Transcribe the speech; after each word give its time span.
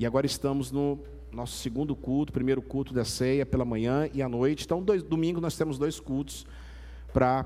E 0.00 0.06
agora 0.06 0.24
estamos 0.24 0.72
no 0.72 0.98
nosso 1.30 1.58
segundo 1.58 1.94
culto, 1.94 2.32
primeiro 2.32 2.62
culto 2.62 2.94
da 2.94 3.04
ceia 3.04 3.44
pela 3.44 3.66
manhã 3.66 4.08
e 4.14 4.22
à 4.22 4.30
noite. 4.30 4.64
Então, 4.64 4.82
dois, 4.82 5.02
domingo 5.02 5.42
nós 5.42 5.58
temos 5.58 5.76
dois 5.76 6.00
cultos 6.00 6.46
para 7.12 7.44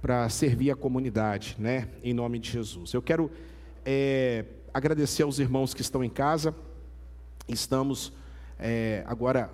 para 0.00 0.28
servir 0.28 0.70
a 0.70 0.76
comunidade, 0.76 1.56
né? 1.58 1.88
Em 2.00 2.14
nome 2.14 2.38
de 2.38 2.48
Jesus. 2.48 2.94
Eu 2.94 3.02
quero 3.02 3.28
é, 3.84 4.44
agradecer 4.72 5.24
aos 5.24 5.40
irmãos 5.40 5.74
que 5.74 5.82
estão 5.82 6.04
em 6.04 6.08
casa. 6.08 6.54
Estamos 7.48 8.12
é, 8.56 9.02
agora 9.04 9.50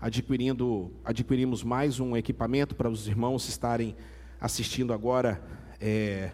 adquirindo, 0.00 0.90
adquirimos 1.04 1.62
mais 1.62 2.00
um 2.00 2.16
equipamento 2.16 2.74
para 2.74 2.88
os 2.88 3.06
irmãos 3.06 3.46
estarem 3.46 3.94
assistindo 4.40 4.90
agora 4.90 5.42
é, 5.78 6.30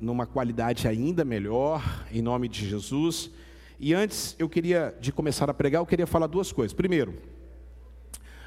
numa 0.00 0.24
qualidade 0.24 0.88
ainda 0.88 1.22
melhor, 1.22 2.06
em 2.10 2.22
nome 2.22 2.48
de 2.48 2.66
Jesus. 2.66 3.30
E 3.78 3.94
antes 3.94 4.34
eu 4.38 4.48
queria 4.48 4.94
de 5.00 5.12
começar 5.12 5.48
a 5.50 5.54
pregar, 5.54 5.80
eu 5.80 5.86
queria 5.86 6.06
falar 6.06 6.26
duas 6.26 6.52
coisas. 6.52 6.72
Primeiro, 6.72 7.14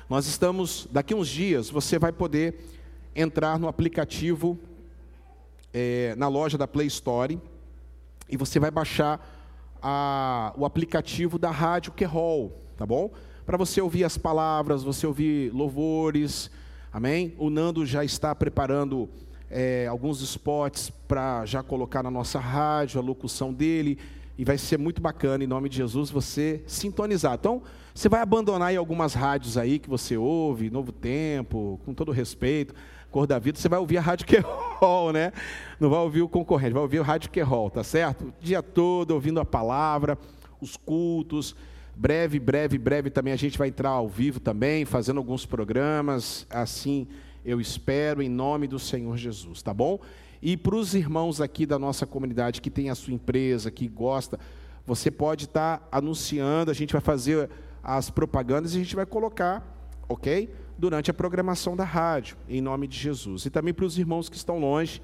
nós 0.09 0.25
estamos 0.25 0.88
daqui 0.91 1.13
uns 1.13 1.27
dias 1.27 1.69
você 1.69 1.99
vai 1.99 2.11
poder 2.11 2.59
entrar 3.15 3.59
no 3.59 3.67
aplicativo 3.67 4.57
é, 5.73 6.15
na 6.17 6.27
loja 6.27 6.57
da 6.57 6.67
Play 6.67 6.88
Store 6.88 7.39
e 8.27 8.38
você 8.38 8.59
vai 8.59 8.71
baixar 8.71 9.19
a, 9.81 10.53
o 10.57 10.65
aplicativo 10.65 11.38
da 11.38 11.52
Rádio 11.52 11.91
Querol, 11.91 12.59
tá 12.77 12.85
bom? 12.85 13.11
para 13.49 13.57
você 13.57 13.81
ouvir 13.81 14.03
as 14.03 14.16
palavras, 14.16 14.83
você 14.83 15.07
ouvir 15.07 15.52
louvores, 15.52 16.52
amém? 16.93 17.33
O 17.35 17.49
Nando 17.49 17.83
já 17.83 18.05
está 18.05 18.35
preparando 18.35 19.09
é, 19.49 19.88
alguns 19.88 20.21
spots 20.21 20.91
para 21.07 21.43
já 21.47 21.63
colocar 21.63 22.03
na 22.03 22.11
nossa 22.11 22.38
rádio, 22.38 23.02
a 23.02 23.03
locução 23.03 23.52
dele, 23.52 23.97
e 24.39 24.45
vai 24.45 24.57
ser 24.57 24.79
muito 24.79 25.02
bacana, 25.02 25.43
em 25.43 25.48
nome 25.48 25.67
de 25.67 25.75
Jesus, 25.75 26.09
você 26.09 26.63
sintonizar. 26.66 27.34
Então, 27.34 27.61
você 27.93 28.07
vai 28.07 28.21
abandonar 28.21 28.70
aí 28.70 28.77
algumas 28.77 29.13
rádios 29.13 29.58
aí 29.58 29.77
que 29.77 29.89
você 29.89 30.16
ouve, 30.16 30.69
Novo 30.69 30.94
Tempo, 30.94 31.77
com 31.83 31.94
todo 31.94 32.09
respeito, 32.13 32.73
Cor 33.11 33.28
da 33.28 33.38
Vida, 33.38 33.59
você 33.59 33.67
vai 33.67 33.80
ouvir 33.80 33.97
a 33.97 34.02
Rádio 34.02 34.25
Querol, 34.25 35.11
né? 35.11 35.33
Não 35.78 35.89
vai 35.89 36.00
ouvir 36.00 36.22
o 36.22 36.30
concorrente, 36.30 36.72
vai 36.72 36.81
ouvir 36.81 37.02
o 37.02 37.03
Rádio 37.03 37.30
Querol, 37.30 37.69
tá 37.69 37.83
certo? 37.83 38.28
O 38.28 38.33
dia 38.39 38.63
todo 38.63 39.11
ouvindo 39.11 39.41
a 39.41 39.45
palavra, 39.45 40.17
os 40.61 40.78
cultos, 40.78 41.53
Breve, 41.94 42.39
breve, 42.39 42.78
breve 42.78 43.09
também 43.09 43.33
a 43.33 43.35
gente 43.35 43.58
vai 43.58 43.67
entrar 43.67 43.89
ao 43.89 44.08
vivo 44.08 44.39
também, 44.39 44.85
fazendo 44.85 45.17
alguns 45.17 45.45
programas, 45.45 46.47
assim 46.50 47.06
eu 47.44 47.59
espero, 47.59 48.22
em 48.22 48.30
nome 48.30 48.67
do 48.67 48.80
Senhor 48.80 49.17
Jesus, 49.17 49.61
tá 49.61 49.73
bom? 49.73 50.00
E 50.41 50.55
para 50.55 50.75
os 50.75 50.93
irmãos 50.93 51.41
aqui 51.41 51.65
da 51.65 51.77
nossa 51.77 52.05
comunidade 52.05 52.61
que 52.61 52.69
tem 52.69 52.89
a 52.89 52.95
sua 52.95 53.13
empresa, 53.13 53.69
que 53.69 53.87
gosta, 53.87 54.39
você 54.85 55.11
pode 55.11 55.45
estar 55.45 55.77
tá 55.79 55.87
anunciando, 55.91 56.71
a 56.71 56.73
gente 56.73 56.93
vai 56.93 57.01
fazer 57.01 57.49
as 57.83 58.09
propagandas 58.09 58.73
e 58.73 58.77
a 58.77 58.79
gente 58.79 58.95
vai 58.95 59.05
colocar, 59.05 59.63
ok? 60.07 60.53
Durante 60.77 61.11
a 61.11 61.13
programação 61.13 61.75
da 61.75 61.83
rádio, 61.83 62.37
em 62.47 62.61
nome 62.61 62.87
de 62.87 62.97
Jesus. 62.97 63.45
E 63.45 63.49
também 63.49 63.73
para 63.73 63.85
os 63.85 63.97
irmãos 63.97 64.29
que 64.29 64.37
estão 64.37 64.59
longe, 64.59 65.01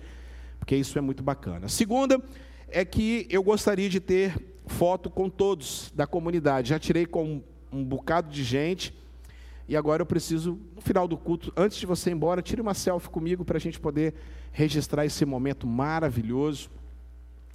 porque 0.59 0.75
isso 0.75 0.97
é 0.97 1.01
muito 1.01 1.21
bacana. 1.21 1.65
A 1.65 1.69
segunda 1.69 2.21
é 2.67 2.83
que 2.83 3.27
eu 3.29 3.43
gostaria 3.43 3.89
de 3.89 3.99
ter 3.99 4.35
foto 4.67 5.09
com 5.09 5.29
todos 5.29 5.91
da 5.95 6.07
comunidade. 6.07 6.69
Já 6.69 6.79
tirei 6.79 7.05
com 7.05 7.41
um 7.71 7.83
bocado 7.83 8.29
de 8.29 8.43
gente. 8.43 8.93
E 9.67 9.75
agora 9.75 10.01
eu 10.03 10.05
preciso, 10.05 10.59
no 10.75 10.81
final 10.81 11.07
do 11.07 11.17
culto, 11.17 11.51
antes 11.57 11.77
de 11.77 11.85
você 11.85 12.11
ir 12.11 12.13
embora, 12.13 12.41
tire 12.41 12.61
uma 12.61 12.73
selfie 12.73 13.09
comigo 13.09 13.43
para 13.43 13.57
a 13.57 13.59
gente 13.59 13.79
poder 13.79 14.13
registrar 14.51 15.05
esse 15.05 15.25
momento 15.25 15.65
maravilhoso 15.65 16.69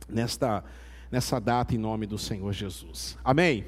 nesta, 0.08 0.64
nessa 1.11 1.41
data 1.41 1.75
em 1.75 1.78
nome 1.78 2.06
do 2.06 2.19
Senhor 2.19 2.53
Jesus. 2.53 3.16
Amém? 3.22 3.64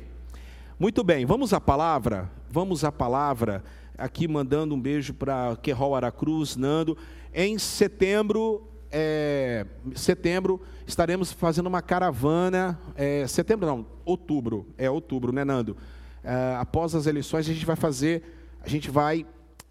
Muito 0.78 1.04
bem, 1.04 1.24
vamos 1.24 1.52
à 1.52 1.60
palavra. 1.60 2.28
Vamos 2.50 2.84
à 2.84 2.90
palavra. 2.90 3.62
Aqui 3.96 4.26
mandando 4.26 4.74
um 4.74 4.80
beijo 4.80 5.14
para 5.14 5.56
Querol 5.62 5.94
Aracruz, 5.94 6.56
Nando. 6.56 6.98
Em 7.32 7.56
setembro, 7.58 8.68
é, 8.90 9.64
setembro, 9.94 10.60
estaremos 10.86 11.32
fazendo 11.32 11.68
uma 11.68 11.80
caravana. 11.80 12.78
É, 12.96 13.26
setembro 13.28 13.66
não, 13.66 13.86
outubro. 14.04 14.66
É 14.76 14.90
outubro, 14.90 15.32
né, 15.32 15.44
Nando? 15.44 15.76
É, 16.24 16.56
após 16.58 16.94
as 16.94 17.06
eleições, 17.06 17.48
a 17.48 17.52
gente 17.52 17.66
vai 17.66 17.76
fazer. 17.76 18.22
A 18.60 18.68
gente 18.68 18.90
vai 18.90 19.26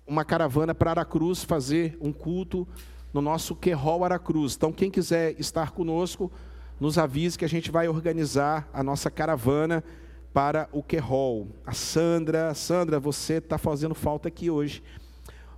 uma 0.05 0.25
caravana 0.25 0.75
para 0.75 0.91
Aracruz 0.91 1.43
fazer 1.43 1.97
um 2.01 2.11
culto 2.11 2.67
no 3.13 3.21
nosso 3.21 3.55
Querol 3.55 4.03
Aracruz. 4.03 4.55
Então, 4.55 4.71
quem 4.71 4.91
quiser 4.91 5.39
estar 5.39 5.71
conosco, 5.71 6.31
nos 6.79 6.97
avise 6.97 7.37
que 7.37 7.45
a 7.45 7.49
gente 7.49 7.71
vai 7.71 7.87
organizar 7.87 8.69
a 8.73 8.83
nossa 8.83 9.09
caravana 9.09 9.83
para 10.33 10.67
o 10.71 10.81
Querol. 10.81 11.47
A 11.65 11.73
Sandra, 11.73 12.53
Sandra, 12.53 12.99
você 12.99 13.35
está 13.35 13.57
fazendo 13.57 13.95
falta 13.95 14.27
aqui 14.27 14.49
hoje. 14.49 14.83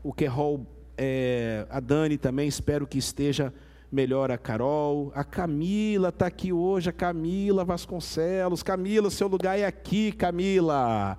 O 0.03 0.13
Querol 0.13 0.67
é, 0.97 1.65
a 1.69 1.79
Dani 1.79 2.17
também, 2.17 2.47
espero 2.47 2.85
que 2.85 2.97
esteja 2.97 3.53
melhor 3.93 4.31
a 4.31 4.37
Carol. 4.39 5.11
A 5.13 5.23
Camila 5.23 6.09
está 6.09 6.25
aqui 6.25 6.51
hoje, 6.51 6.89
a 6.89 6.93
Camila 6.93 7.63
Vasconcelos. 7.63 8.63
Camila, 8.63 9.11
seu 9.11 9.27
lugar 9.27 9.57
é 9.57 9.65
aqui, 9.65 10.11
Camila. 10.11 11.15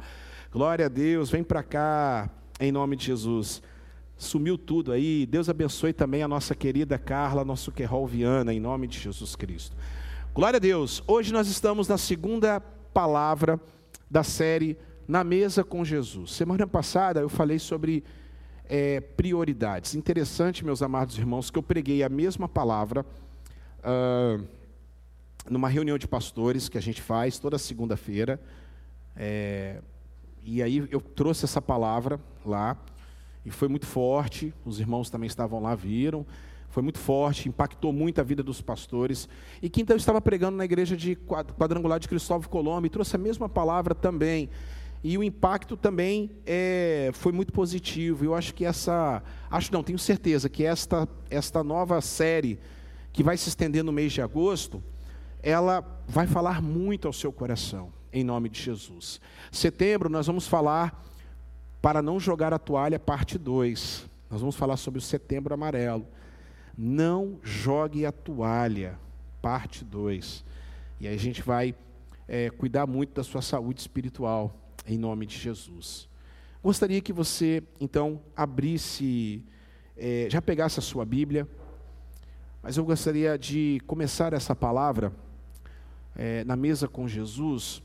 Glória 0.50 0.86
a 0.86 0.88
Deus, 0.88 1.30
vem 1.30 1.44
para 1.44 1.62
cá, 1.62 2.28
em 2.58 2.72
nome 2.72 2.96
de 2.96 3.06
Jesus. 3.06 3.62
Sumiu 4.16 4.58
tudo 4.58 4.90
aí. 4.90 5.24
Deus 5.24 5.48
abençoe 5.48 5.92
também 5.92 6.24
a 6.24 6.28
nossa 6.28 6.52
querida 6.52 6.98
Carla, 6.98 7.44
nosso 7.44 7.70
Querol 7.70 8.08
Viana, 8.08 8.52
em 8.52 8.58
nome 8.58 8.88
de 8.88 8.98
Jesus 8.98 9.36
Cristo. 9.36 9.76
Glória 10.34 10.56
a 10.56 10.60
Deus. 10.60 11.00
Hoje 11.06 11.32
nós 11.32 11.46
estamos 11.46 11.86
na 11.86 11.96
segunda 11.96 12.60
palavra 12.92 13.60
da 14.10 14.24
série 14.24 14.76
Na 15.06 15.22
Mesa 15.22 15.62
com 15.62 15.84
Jesus. 15.84 16.32
Semana 16.32 16.66
passada 16.66 17.20
eu 17.20 17.28
falei 17.28 17.60
sobre 17.60 18.02
é, 18.69 19.00
prioridades. 19.00 19.94
Interessante, 19.94 20.64
meus 20.64 20.82
amados 20.82 21.19
irmãos, 21.19 21.50
que 21.50 21.58
eu 21.58 21.62
preguei 21.62 22.02
a 22.02 22.08
mesma 22.08 22.48
palavra 22.48 23.04
uh, 23.80 24.44
numa 25.48 25.69
reunião 25.69 25.98
de 25.98 26.08
pastores 26.08 26.69
que 26.69 26.78
a 26.78 26.82
gente 26.82 27.03
faz 27.03 27.38
toda 27.38 27.58
segunda-feira. 27.58 28.41
É, 29.16 29.80
e 30.42 30.62
aí 30.62 30.86
eu 30.91 31.00
trouxe 31.00 31.44
essa 31.44 31.60
palavra 31.60 32.20
lá 32.44 32.76
e 33.44 33.50
foi 33.50 33.69
muito 33.69 33.86
forte. 33.86 34.53
Os 34.64 34.80
irmãos 34.80 35.10
também 35.10 35.26
estavam 35.26 35.60
lá, 35.60 35.74
viram. 35.74 36.26
Foi 36.70 36.82
muito 36.82 36.98
forte, 36.98 37.48
impactou 37.48 37.92
muito 37.92 38.20
a 38.20 38.24
vida 38.24 38.42
dos 38.42 38.60
pastores. 38.60 39.28
E 39.62 39.70
quinta 39.70 39.92
eu 39.92 39.97
estava 39.97 40.20
pregando 40.20 40.56
na 40.56 40.64
igreja 40.64 40.97
de 40.97 41.14
quadrangular 41.14 42.00
de 42.00 42.08
Cristóvão 42.08 42.48
Colombo 42.48 42.86
e 42.86 42.91
trouxe 42.91 43.14
a 43.14 43.19
mesma 43.19 43.48
palavra 43.48 43.94
também. 43.94 44.50
E 45.04 45.19
o 45.19 45.22
impacto 45.22 45.76
também 45.76 46.31
é, 46.47 47.10
foi 47.12 47.31
muito 47.31 47.53
positivo. 47.53 48.25
Eu 48.25 48.34
acho 48.34 48.54
que 48.54 48.65
essa, 48.65 49.22
acho 49.50 49.70
não, 49.70 49.82
tenho 49.82 49.98
certeza 49.98 50.48
que 50.48 50.65
esta, 50.65 51.06
esta 51.28 51.62
nova 51.62 52.00
série 52.00 52.59
que 53.12 53.22
vai 53.22 53.37
se 53.37 53.50
estender 53.50 53.84
no 53.84 53.92
mês 53.92 54.15
de 54.15 54.22
agosto, 54.22 54.82
ela 55.42 55.84
vai 56.09 56.26
falar 56.26 56.62
muito 56.62 57.06
ao 57.06 57.12
seu 57.12 57.31
coração, 57.31 57.92
em 58.10 58.25
nome 58.25 58.48
de 58.48 58.62
Jesus. 58.62 59.20
Setembro 59.53 60.09
nós 60.09 60.26
vamos 60.26 60.48
falar 60.48 61.04
para 61.82 62.00
não 62.00 62.19
jogar 62.19 62.54
a 62.54 62.59
toalha, 62.59 62.98
parte 62.98 63.36
2. 63.36 64.06
Nós 64.31 64.41
vamos 64.41 64.56
falar 64.56 64.78
sobre 64.78 65.00
o 65.00 65.03
setembro 65.03 65.53
amarelo. 65.53 66.06
Não 66.78 67.38
jogue 67.42 68.06
a 68.06 68.10
toalha, 68.10 68.98
parte 69.42 69.84
2. 69.84 70.42
E 70.98 71.06
aí 71.06 71.15
a 71.15 71.19
gente 71.19 71.42
vai 71.42 71.75
é, 72.26 72.48
cuidar 72.48 72.86
muito 72.86 73.12
da 73.12 73.22
sua 73.22 73.42
saúde 73.42 73.82
espiritual 73.82 74.63
em 74.87 74.99
nome 74.99 75.27
de 75.27 75.39
Jesus. 75.39 76.09
Gostaria 76.62 77.00
que 77.00 77.12
você, 77.12 77.62
então, 77.81 78.21
abrisse, 78.34 79.45
é, 79.97 80.28
já 80.31 80.41
pegasse 80.41 80.78
a 80.78 80.83
sua 80.83 81.05
Bíblia, 81.05 81.49
mas 82.62 82.77
eu 82.77 82.84
gostaria 82.84 83.37
de 83.39 83.81
começar 83.87 84.33
essa 84.33 84.55
palavra 84.56 85.12
é, 86.17 86.43
na 86.45 86.56
mesa 86.56 86.89
com 86.89 87.06
Jesus, 87.06 87.83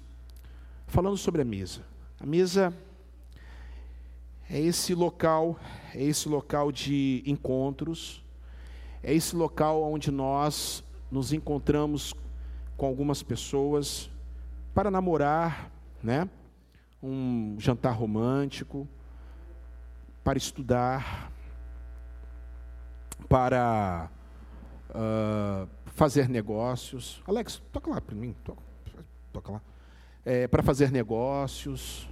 falando 0.87 1.17
sobre 1.17 1.41
a 1.41 1.45
mesa. 1.45 1.81
A 2.19 2.25
mesa 2.25 2.73
é 4.49 4.59
esse 4.59 4.95
local, 4.95 5.59
é 5.93 6.01
esse 6.01 6.29
local 6.29 6.71
de 6.71 7.21
encontros, 7.25 8.23
é 9.03 9.13
esse 9.13 9.35
local 9.35 9.83
onde 9.83 10.11
nós 10.11 10.83
nos 11.11 11.33
encontramos 11.33 12.13
com 12.77 12.85
algumas 12.85 13.21
pessoas 13.21 14.09
para 14.73 14.89
namorar, 14.89 15.71
né? 16.01 16.29
Um 17.01 17.55
jantar 17.59 17.91
romântico, 17.93 18.87
para 20.23 20.37
estudar, 20.37 21.31
para 23.27 24.09
uh, 24.89 25.67
fazer 25.87 26.29
negócios. 26.29 27.21
Alex, 27.27 27.61
toca 27.71 27.89
lá 27.89 28.01
para 28.01 28.15
mim, 28.15 28.35
toca, 28.43 28.61
toca 29.31 29.51
lá. 29.53 29.61
É, 30.25 30.47
para 30.47 30.61
fazer 30.61 30.91
negócios, 30.91 32.07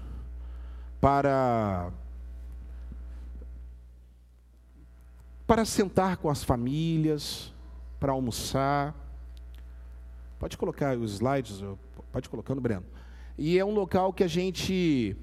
para 0.99 1.91
para 5.45 5.63
sentar 5.63 6.17
com 6.17 6.29
as 6.29 6.43
famílias, 6.43 7.53
para 7.99 8.11
almoçar. 8.11 8.93
Pode 10.39 10.57
colocar 10.57 10.97
os 10.97 11.13
slides, 11.13 11.61
Pode 12.11 12.27
ir 12.27 12.29
colocando, 12.29 12.59
Breno. 12.59 12.85
E 13.37 13.59
é 13.59 13.63
um 13.63 13.73
local 13.73 14.11
que 14.11 14.23
a 14.23 14.27
gente, 14.27 15.15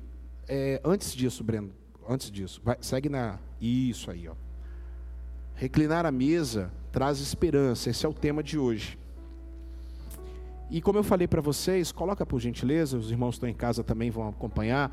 é, 0.47 0.81
antes 0.85 1.15
disso, 1.15 1.43
Breno, 1.43 1.73
antes 2.09 2.31
disso, 2.31 2.61
vai, 2.65 2.77
segue 2.81 3.09
na, 3.09 3.39
isso 3.61 4.11
aí, 4.11 4.29
ó. 4.29 4.35
Reclinar 5.55 6.07
a 6.07 6.13
mesa 6.13 6.73
traz 6.93 7.19
esperança, 7.19 7.91
esse 7.91 8.07
é 8.07 8.09
o 8.09 8.15
tema 8.15 8.43
de 8.43 8.57
hoje. 8.57 8.99
E 10.71 10.81
como 10.81 10.99
eu 10.99 11.05
falei 11.05 11.27
para 11.27 11.41
vocês, 11.41 11.91
coloca 11.91 12.25
por 12.25 12.41
gentileza, 12.41 12.97
os 12.97 13.11
irmãos 13.11 13.31
que 13.31 13.37
estão 13.37 13.49
em 13.49 13.55
casa 13.55 13.83
também 13.83 14.11
vão 14.11 14.29
acompanhar. 14.29 14.91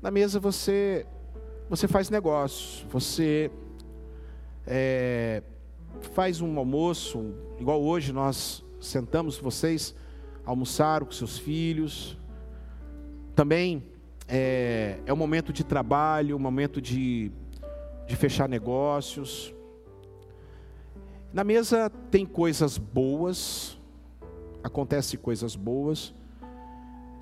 Na 0.00 0.10
mesa 0.10 0.40
você 0.40 1.06
você 1.68 1.86
faz 1.88 2.10
negócios, 2.10 2.86
você 2.90 3.50
é, 4.66 5.42
faz 6.14 6.40
um 6.40 6.58
almoço, 6.58 7.34
igual 7.58 7.82
hoje 7.82 8.12
nós 8.12 8.64
sentamos, 8.80 9.38
vocês 9.38 9.94
almoçaram 10.44 11.06
com 11.06 11.12
seus 11.12 11.38
filhos. 11.38 12.18
Também 13.34 13.82
é, 14.28 14.98
é 15.06 15.12
um 15.12 15.16
momento 15.16 15.52
de 15.52 15.64
trabalho, 15.64 16.36
um 16.36 16.38
momento 16.38 16.80
de, 16.80 17.30
de 18.06 18.16
fechar 18.16 18.48
negócios. 18.48 19.54
Na 21.32 21.42
mesa 21.42 21.90
tem 22.10 22.26
coisas 22.26 22.76
boas, 22.76 23.78
acontece 24.62 25.16
coisas 25.16 25.56
boas 25.56 26.14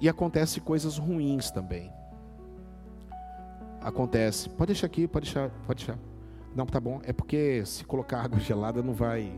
e 0.00 0.08
acontece 0.08 0.60
coisas 0.60 0.98
ruins 0.98 1.50
também. 1.50 1.92
Acontece. 3.80 4.48
Pode 4.50 4.72
deixar 4.72 4.86
aqui, 4.86 5.06
pode 5.06 5.26
deixar, 5.26 5.50
pode 5.66 5.84
deixar. 5.84 5.98
Não, 6.54 6.66
tá 6.66 6.80
bom. 6.80 7.00
É 7.04 7.12
porque 7.12 7.64
se 7.64 7.84
colocar 7.84 8.22
água 8.22 8.38
gelada 8.40 8.82
não 8.82 8.92
vai. 8.92 9.32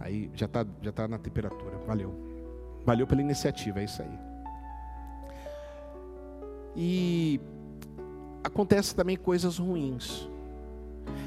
Aí 0.00 0.30
já 0.34 0.46
está 0.46 0.66
já 0.82 0.92
tá 0.92 1.08
na 1.08 1.18
temperatura. 1.18 1.78
Valeu. 1.86 2.14
Valeu 2.84 3.06
pela 3.06 3.20
iniciativa, 3.20 3.80
é 3.80 3.84
isso 3.84 4.02
aí. 4.02 4.27
E 6.80 7.40
acontece 8.44 8.94
também 8.94 9.16
coisas 9.16 9.58
ruins. 9.58 10.30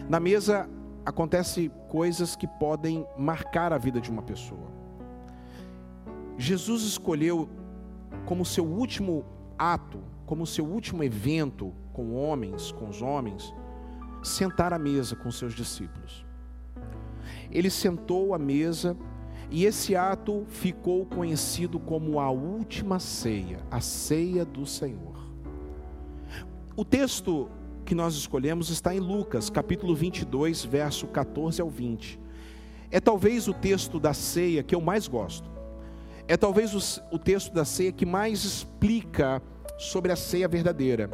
Na 0.08 0.18
mesa 0.18 0.70
acontece 1.06 1.70
coisas 1.90 2.38
que 2.38 2.48
podem 2.48 3.06
marcar 3.18 3.74
a 3.74 3.78
vida 3.78 4.00
de 4.00 4.10
uma 4.10 4.22
pessoa. 4.22 4.72
Jesus 6.38 6.84
escolheu 6.84 7.50
como 8.26 8.46
seu 8.46 8.66
último 8.66 9.26
ato, 9.58 10.00
como 10.26 10.48
seu 10.48 10.66
último 10.66 11.04
evento 11.04 11.74
com 11.92 12.16
homens, 12.16 12.72
com 12.72 12.88
os 12.88 13.02
homens, 13.02 13.54
sentar 14.24 14.72
à 14.72 14.80
mesa 14.80 15.18
com 15.18 15.30
seus 15.30 15.54
discípulos. 15.54 16.26
Ele 17.52 17.70
sentou 17.70 18.34
à 18.34 18.40
mesa 18.40 18.96
e 19.50 19.66
esse 19.66 19.98
ato 19.98 20.46
ficou 20.48 21.06
conhecido 21.06 21.78
como 21.78 22.22
a 22.22 22.32
última 22.32 23.00
ceia, 23.00 23.60
a 23.70 23.82
ceia 23.82 24.46
do 24.46 24.66
Senhor. 24.66 25.11
O 26.76 26.86
texto 26.86 27.50
que 27.86 27.94
nós 27.94 28.16
escolhemos 28.16 28.70
está 28.70 28.96
em 28.96 29.00
Lucas, 29.00 29.50
capítulo 29.50 29.94
22, 29.94 30.64
verso 30.64 31.06
14 31.08 31.62
ao 31.62 31.70
20. 31.70 32.18
É 32.90 33.00
talvez 33.00 33.48
o 33.48 33.54
texto 33.54 34.00
da 34.00 34.14
ceia 34.14 34.64
que 34.64 34.74
eu 34.74 34.80
mais 34.80 35.08
gosto. 35.08 35.50
É 36.28 36.38
talvez 36.38 36.74
o, 36.74 37.16
o 37.16 37.20
texto 37.20 37.54
da 37.54 37.66
ceia 37.66 37.92
que 37.92 38.06
mais 38.06 38.46
explica 38.46 39.42
sobre 39.78 40.14
a 40.14 40.16
ceia 40.16 40.48
verdadeira. 40.48 41.10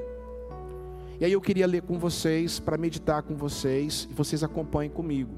E 1.20 1.26
aí 1.26 1.32
eu 1.32 1.42
queria 1.42 1.66
ler 1.66 1.82
com 1.82 1.98
vocês, 1.98 2.60
para 2.60 2.78
meditar 2.78 3.24
com 3.24 3.36
vocês, 3.36 4.08
e 4.12 4.14
vocês 4.14 4.44
acompanhem 4.44 4.92
comigo. 4.92 5.34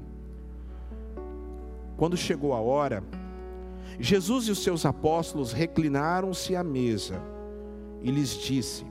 Quando 1.96 2.16
chegou 2.16 2.52
a 2.52 2.60
hora, 2.60 3.02
Jesus 3.98 4.48
e 4.48 4.50
os 4.50 4.62
seus 4.62 4.84
apóstolos 4.84 5.52
reclinaram-se 5.52 6.54
à 6.54 6.62
mesa 6.62 7.22
e 8.02 8.10
lhes 8.10 8.36
disse: 8.36 8.89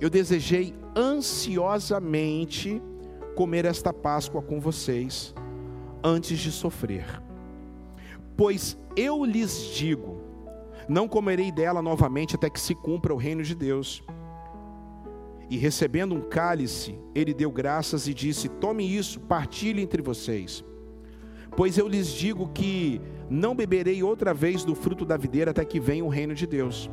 Eu 0.00 0.08
desejei 0.08 0.74
ansiosamente 0.96 2.80
comer 3.34 3.64
esta 3.64 3.92
Páscoa 3.92 4.40
com 4.40 4.58
vocês 4.58 5.34
antes 6.02 6.38
de 6.38 6.50
sofrer. 6.50 7.22
Pois 8.36 8.78
eu 8.96 9.24
lhes 9.24 9.74
digo: 9.74 10.16
não 10.88 11.06
comerei 11.06 11.52
dela 11.52 11.82
novamente 11.82 12.34
até 12.34 12.48
que 12.48 12.58
se 12.58 12.74
cumpra 12.74 13.14
o 13.14 13.18
reino 13.18 13.42
de 13.42 13.54
Deus. 13.54 14.02
E 15.50 15.56
recebendo 15.56 16.14
um 16.14 16.20
cálice, 16.20 16.98
ele 17.14 17.34
deu 17.34 17.50
graças 17.50 18.08
e 18.08 18.14
disse: 18.14 18.48
Tome 18.48 18.84
isso, 18.84 19.20
partilhe 19.20 19.82
entre 19.82 20.00
vocês. 20.00 20.64
Pois 21.56 21.76
eu 21.76 21.86
lhes 21.86 22.08
digo 22.08 22.48
que 22.48 23.00
não 23.28 23.54
beberei 23.54 24.02
outra 24.02 24.32
vez 24.32 24.64
do 24.64 24.74
fruto 24.74 25.04
da 25.04 25.16
videira 25.16 25.50
até 25.50 25.64
que 25.64 25.78
venha 25.78 26.04
o 26.04 26.08
reino 26.08 26.34
de 26.34 26.46
Deus. 26.46 26.88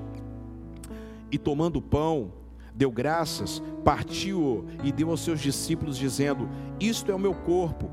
E 1.32 1.38
tomando 1.38 1.78
o 1.78 1.82
pão, 1.82 2.34
deu 2.78 2.92
graças, 2.92 3.62
partiu-o 3.84 4.66
e 4.84 4.92
deu 4.92 5.10
aos 5.10 5.22
seus 5.22 5.42
discípulos, 5.42 5.98
dizendo: 5.98 6.48
Isto 6.80 7.12
é 7.12 7.16
o 7.16 7.20
meu 7.20 7.34
corpo, 7.34 7.90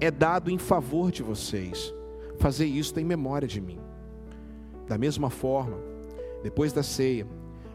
é 0.00 0.10
dado 0.10 0.50
em 0.50 0.58
favor 0.58 1.12
de 1.12 1.22
vocês. 1.22 1.94
Fazei 2.38 2.68
isto 2.68 2.98
em 2.98 3.04
memória 3.04 3.46
de 3.46 3.60
mim. 3.60 3.78
Da 4.88 4.98
mesma 4.98 5.30
forma, 5.30 5.78
depois 6.42 6.72
da 6.72 6.82
ceia, 6.82 7.26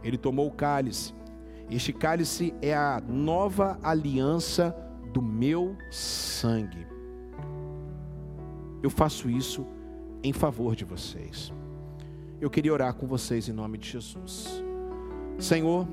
ele 0.03 0.17
tomou 0.17 0.47
o 0.47 0.51
cálice 0.51 1.13
este 1.69 1.93
cálice 1.93 2.51
é 2.63 2.73
a 2.73 2.99
nova 2.99 3.77
aliança 3.83 4.75
do 5.13 5.21
meu 5.21 5.77
sangue. 5.91 6.87
Eu 8.81 8.89
faço 8.89 9.29
isso 9.29 9.67
em 10.23 10.33
favor 10.33 10.75
de 10.75 10.83
vocês. 10.83 11.53
Eu 12.41 12.49
queria 12.49 12.73
orar 12.73 12.95
com 12.95 13.05
vocês 13.05 13.47
em 13.47 13.51
nome 13.51 13.77
de 13.77 13.87
Jesus. 13.87 14.63
Senhor, 15.37 15.87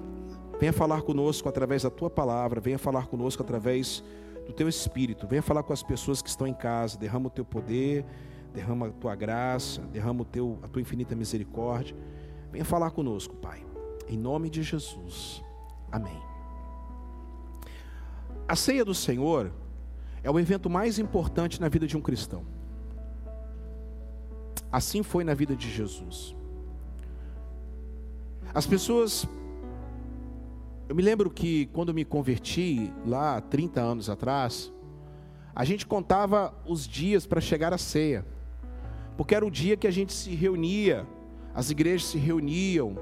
venha 0.59 0.73
falar 0.73 1.03
conosco 1.03 1.49
através 1.49 1.83
da 1.83 1.91
tua 1.91 2.11
palavra, 2.11 2.61
venha 2.61 2.79
falar 2.79 3.07
conosco 3.07 3.43
através 3.43 4.03
do 4.47 4.53
teu 4.53 4.69
espírito, 4.69 5.27
venha 5.27 5.43
falar 5.43 5.63
com 5.63 5.73
as 5.73 5.83
pessoas 5.83 6.23
que 6.23 6.29
estão 6.29 6.47
em 6.47 6.55
casa, 6.55 6.99
derrama 6.99 7.27
o 7.27 7.31
teu 7.31 7.45
poder, 7.45 8.05
derrama 8.55 8.89
a 8.89 8.91
tua 8.91 9.15
graça, 9.15 9.83
derrama 9.83 10.23
o 10.23 10.25
teu, 10.25 10.59
a 10.63 10.69
tua 10.69 10.81
infinita 10.81 11.15
misericórdia. 11.15 11.97
Venha 12.51 12.65
falar 12.65 12.91
conosco, 12.91 13.35
Pai, 13.37 13.65
em 14.09 14.17
nome 14.17 14.49
de 14.49 14.63
Jesus. 14.63 15.43
Amém. 15.91 16.21
A 18.49 18.55
ceia 18.55 18.85
do 18.85 18.95
Senhor 18.95 19.51
é 20.23 20.31
o 20.31 20.39
evento 20.39 20.71
mais 20.71 20.99
importante 20.99 21.61
na 21.61 21.69
vida 21.69 21.87
de 21.87 21.97
um 21.97 22.01
cristão. 22.01 22.45
Assim 24.71 25.03
foi 25.03 25.25
na 25.25 25.35
vida 25.35 25.55
de 25.55 25.71
Jesus. 25.71 26.35
As 28.55 28.67
pessoas. 28.67 29.29
Eu 30.89 30.95
me 30.95 31.03
lembro 31.03 31.29
que 31.29 31.67
quando 31.67 31.93
me 31.93 32.05
converti, 32.05 32.93
lá 33.05 33.41
30 33.41 33.81
anos 33.81 34.09
atrás, 34.09 34.73
a 35.53 35.65
gente 35.65 35.85
contava 35.85 36.55
os 36.65 36.87
dias 36.87 37.27
para 37.27 37.41
chegar 37.41 37.73
à 37.73 37.79
ceia, 37.79 38.25
porque 39.17 39.35
era 39.35 39.45
o 39.45 39.51
dia 39.51 39.77
que 39.77 39.89
a 39.89 39.91
gente 39.91 40.13
se 40.13 40.33
reunia, 40.33 41.05
as 41.53 41.71
igrejas 41.71 42.09
se 42.09 42.19
reuniam, 42.19 42.97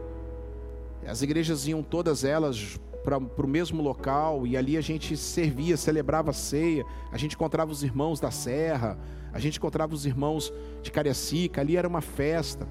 as 1.07 1.21
igrejas 1.21 1.67
iam 1.67 1.83
todas 1.83 2.25
elas 2.25 2.81
para 3.05 3.19
o 3.19 3.47
mesmo 3.47 3.83
local 3.83 4.47
e 4.47 4.57
ali 4.57 4.79
a 4.79 4.81
gente 4.81 5.15
servia, 5.15 5.77
celebrava 5.77 6.31
a 6.31 6.33
ceia, 6.33 6.87
a 7.13 7.19
gente 7.19 7.35
encontrava 7.35 7.71
os 7.71 7.83
irmãos 7.83 8.19
da 8.19 8.31
Serra, 8.31 8.99
a 9.31 9.39
gente 9.39 9.59
encontrava 9.59 9.93
os 9.93 10.07
irmãos 10.07 10.51
de 10.83 10.91
Cariacica, 10.91 11.61
ali 11.61 11.77
era 11.77 11.87
uma 11.87 12.01
festa. 12.01 12.67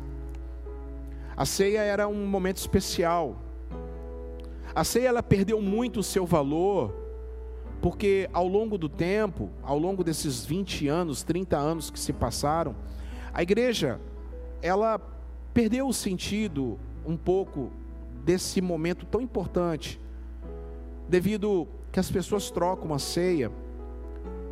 A 1.37 1.45
ceia 1.45 1.81
era 1.81 2.07
um 2.07 2.25
momento 2.25 2.57
especial. 2.57 3.52
A 4.75 4.83
ceia 4.83 5.09
ela 5.09 5.21
perdeu 5.21 5.61
muito 5.61 5.99
o 5.99 6.03
seu 6.03 6.25
valor, 6.25 6.93
porque 7.81 8.29
ao 8.33 8.47
longo 8.47 8.77
do 8.77 8.89
tempo, 8.89 9.49
ao 9.61 9.77
longo 9.77 10.03
desses 10.03 10.45
20 10.45 10.87
anos, 10.87 11.21
30 11.21 11.57
anos 11.57 11.91
que 11.91 11.99
se 11.99 12.11
passaram, 12.11 12.75
a 13.33 13.43
igreja 13.43 13.99
ela 14.61 14.99
perdeu 15.53 15.87
o 15.87 15.93
sentido 15.93 16.79
um 17.05 17.15
pouco 17.15 17.71
desse 18.23 18.61
momento 18.61 19.05
tão 19.05 19.21
importante, 19.21 19.99
devido 21.07 21.67
que 21.91 21.99
as 21.99 22.09
pessoas 22.09 22.49
trocam 22.49 22.93
a 22.93 22.99
ceia 22.99 23.51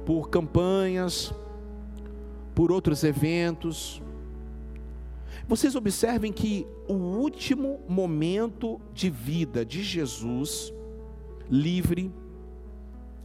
por 0.06 0.30
campanhas, 0.30 1.34
por 2.54 2.72
outros 2.72 3.04
eventos. 3.04 4.02
Vocês 5.48 5.76
observem 5.76 6.32
que 6.32 6.68
o 6.88 6.94
último 6.94 7.82
momento 7.88 8.80
de 8.94 9.10
vida 9.10 9.66
de 9.66 9.84
Jesus, 9.84 10.74
livre, 11.50 12.12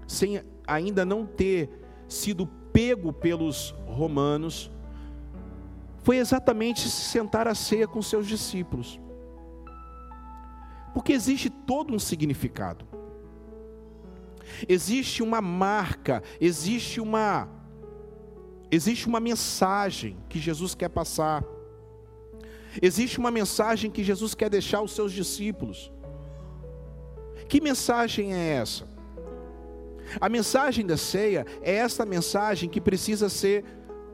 sem 0.06 0.42
ainda 0.66 1.04
não 1.04 1.26
ter 1.26 1.70
sido 2.08 2.46
pego 2.72 3.12
pelos 3.12 3.74
romanos, 3.86 4.70
foi 6.02 6.18
exatamente 6.18 6.88
se 6.88 7.10
sentar 7.10 7.48
à 7.48 7.54
ceia 7.54 7.88
com 7.88 8.00
seus 8.00 8.26
discípulos. 8.26 9.00
Porque 10.94 11.12
existe 11.12 11.50
todo 11.50 11.92
um 11.92 11.98
significado. 11.98 12.86
Existe 14.68 15.22
uma 15.22 15.40
marca, 15.40 16.22
existe 16.40 17.00
uma 17.00 17.48
existe 18.70 19.06
uma 19.06 19.20
mensagem 19.20 20.16
que 20.28 20.38
Jesus 20.38 20.74
quer 20.74 20.88
passar. 20.88 21.44
Existe 22.80 23.18
uma 23.18 23.30
mensagem 23.30 23.90
que 23.90 24.04
Jesus 24.04 24.34
quer 24.34 24.50
deixar 24.50 24.78
aos 24.78 24.92
seus 24.92 25.12
discípulos. 25.12 25.90
Que 27.48 27.60
mensagem 27.60 28.34
é 28.34 28.54
essa? 28.54 28.84
A 30.20 30.28
mensagem 30.28 30.86
da 30.86 30.96
ceia 30.96 31.46
é 31.62 31.74
esta 31.74 32.04
mensagem 32.04 32.68
que 32.68 32.80
precisa 32.80 33.28
ser 33.28 33.64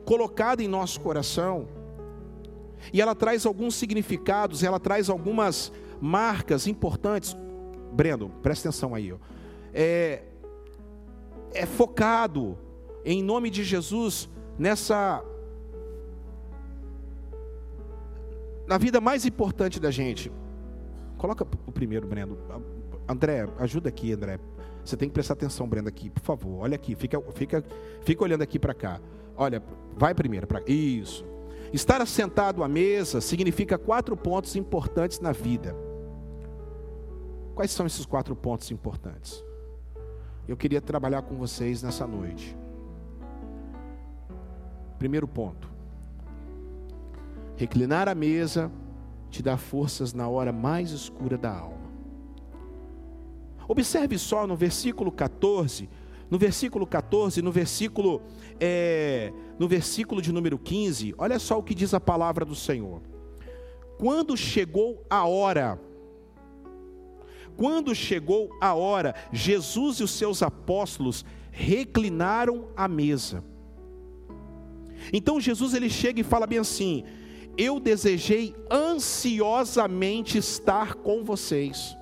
colocada 0.05 0.61
em 0.63 0.67
nosso 0.67 0.99
coração. 0.99 1.67
E 2.91 3.01
ela 3.01 3.15
traz 3.15 3.45
alguns 3.45 3.75
significados, 3.75 4.63
ela 4.63 4.79
traz 4.79 5.09
algumas 5.09 5.71
marcas 6.01 6.67
importantes. 6.67 7.35
Brendo, 7.91 8.29
presta 8.41 8.69
atenção 8.69 8.93
aí. 8.93 9.13
Ó. 9.13 9.17
É, 9.73 10.23
é 11.53 11.65
focado, 11.65 12.57
em 13.05 13.23
nome 13.23 13.49
de 13.49 13.63
Jesus, 13.63 14.29
nessa. 14.57 15.23
Na 18.73 18.79
vida 18.79 18.99
mais 18.99 19.23
importante 19.23 19.79
da 19.79 19.91
gente. 19.91 20.31
Coloca 21.19 21.45
o 21.67 21.71
primeiro, 21.71 22.07
Brendo. 22.07 22.39
André, 23.07 23.47
ajuda 23.59 23.89
aqui, 23.89 24.11
André. 24.11 24.39
Você 24.83 24.97
tem 24.97 25.07
que 25.07 25.13
prestar 25.13 25.35
atenção, 25.35 25.69
Brenda, 25.69 25.89
aqui, 25.89 26.09
por 26.09 26.23
favor. 26.23 26.63
Olha 26.63 26.73
aqui, 26.73 26.95
fica, 26.95 27.21
fica, 27.35 27.63
fica 28.01 28.23
olhando 28.23 28.41
aqui 28.41 28.57
para 28.57 28.73
cá. 28.73 28.99
Olha, 29.37 29.61
vai 29.95 30.15
primeiro 30.15 30.47
para 30.47 30.59
isso. 30.65 31.23
Estar 31.71 32.01
assentado 32.01 32.63
à 32.63 32.67
mesa 32.67 33.21
significa 33.21 33.77
quatro 33.77 34.17
pontos 34.17 34.55
importantes 34.55 35.19
na 35.19 35.31
vida. 35.31 35.75
Quais 37.53 37.69
são 37.69 37.85
esses 37.85 38.07
quatro 38.07 38.35
pontos 38.35 38.71
importantes? 38.71 39.45
Eu 40.47 40.57
queria 40.57 40.81
trabalhar 40.81 41.21
com 41.21 41.35
vocês 41.35 41.83
nessa 41.83 42.07
noite. 42.07 42.57
Primeiro 44.97 45.27
ponto: 45.27 45.72
reclinar 47.63 48.09
à 48.09 48.15
mesa 48.15 48.69
te 49.29 49.41
dá 49.41 49.55
forças 49.55 50.13
na 50.13 50.27
hora 50.27 50.51
mais 50.51 50.91
escura 50.91 51.37
da 51.37 51.57
alma. 51.57 51.93
Observe 53.65 54.17
só 54.17 54.45
no 54.45 54.55
versículo 54.57 55.09
14, 55.09 55.89
no 56.29 56.37
versículo 56.37 56.85
14, 56.85 57.41
no 57.41 57.53
versículo, 57.53 58.21
é, 58.59 59.31
no 59.57 59.65
versículo 59.65 60.21
de 60.21 60.33
número 60.33 60.59
15, 60.59 61.15
olha 61.17 61.39
só 61.39 61.57
o 61.57 61.63
que 61.63 61.73
diz 61.73 61.93
a 61.93 62.01
palavra 62.01 62.43
do 62.43 62.53
Senhor. 62.53 63.01
Quando 63.97 64.35
chegou 64.35 65.01
a 65.09 65.25
hora, 65.25 65.79
quando 67.55 67.95
chegou 67.95 68.49
a 68.59 68.73
hora, 68.73 69.15
Jesus 69.31 70.01
e 70.01 70.03
os 70.03 70.11
seus 70.11 70.43
apóstolos 70.43 71.23
reclinaram 71.49 72.67
a 72.75 72.89
mesa. 72.89 73.41
Então 75.13 75.39
Jesus 75.39 75.73
ele 75.73 75.89
chega 75.89 76.19
e 76.19 76.23
fala 76.23 76.45
bem 76.45 76.59
assim: 76.59 77.05
Eu 77.57 77.79
desejei 77.79 78.55
ansiosamente 78.69 80.37
estar 80.37 80.95
com 80.95 81.23
vocês. 81.23 81.95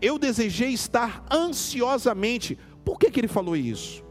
Eu 0.00 0.18
desejei 0.18 0.70
estar 0.70 1.24
ansiosamente. 1.30 2.58
Por 2.84 2.98
que, 2.98 3.10
que 3.10 3.20
ele 3.20 3.28
falou 3.28 3.56
isso? 3.56 4.04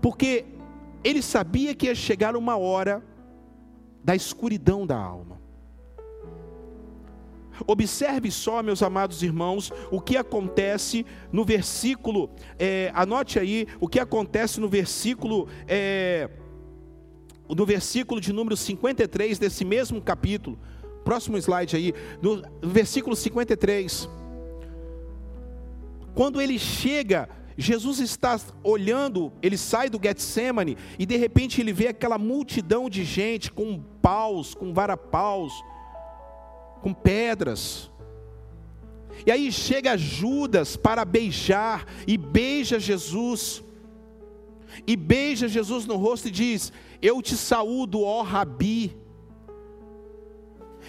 Porque 0.00 0.46
ele 1.04 1.22
sabia 1.22 1.74
que 1.74 1.86
ia 1.86 1.94
chegar 1.94 2.36
uma 2.36 2.56
hora 2.56 3.02
da 4.02 4.14
escuridão 4.14 4.86
da 4.86 4.96
alma. 4.96 5.40
Observe 7.66 8.30
só, 8.30 8.62
meus 8.62 8.82
amados 8.82 9.22
irmãos, 9.22 9.70
o 9.90 10.00
que 10.00 10.16
acontece 10.16 11.04
no 11.30 11.44
versículo, 11.44 12.30
é, 12.58 12.90
anote 12.94 13.38
aí 13.38 13.66
o 13.78 13.86
que 13.86 14.00
acontece 14.00 14.60
no 14.60 14.68
versículo, 14.68 15.46
é, 15.68 16.30
no 17.54 17.66
versículo 17.66 18.20
de 18.20 18.32
número 18.32 18.56
53 18.56 19.38
desse 19.38 19.64
mesmo 19.64 20.00
capítulo. 20.00 20.58
Próximo 21.04 21.36
slide 21.38 21.76
aí, 21.76 21.94
no 22.20 22.42
versículo 22.62 23.16
53. 23.16 24.08
Quando 26.14 26.40
ele 26.40 26.58
chega, 26.58 27.28
Jesus 27.56 28.00
está 28.00 28.38
olhando, 28.62 29.32
ele 29.42 29.56
sai 29.56 29.88
do 29.88 30.00
Getsemane 30.02 30.76
e 30.98 31.06
de 31.06 31.16
repente 31.16 31.60
ele 31.60 31.72
vê 31.72 31.88
aquela 31.88 32.18
multidão 32.18 32.88
de 32.88 33.04
gente 33.04 33.50
com 33.50 33.82
paus, 34.02 34.54
com 34.54 34.72
varapaus, 34.72 35.52
com 36.82 36.92
pedras. 36.92 37.90
E 39.26 39.30
aí 39.30 39.52
chega 39.52 39.96
Judas 39.96 40.76
para 40.76 41.04
beijar 41.04 41.86
e 42.06 42.16
beija 42.16 42.78
Jesus. 42.78 43.62
E 44.86 44.96
beija 44.96 45.48
Jesus 45.48 45.86
no 45.86 45.96
rosto 45.96 46.28
e 46.28 46.30
diz: 46.30 46.72
Eu 47.00 47.20
te 47.22 47.36
saúdo, 47.36 48.02
ó 48.02 48.22
Rabi. 48.22 48.96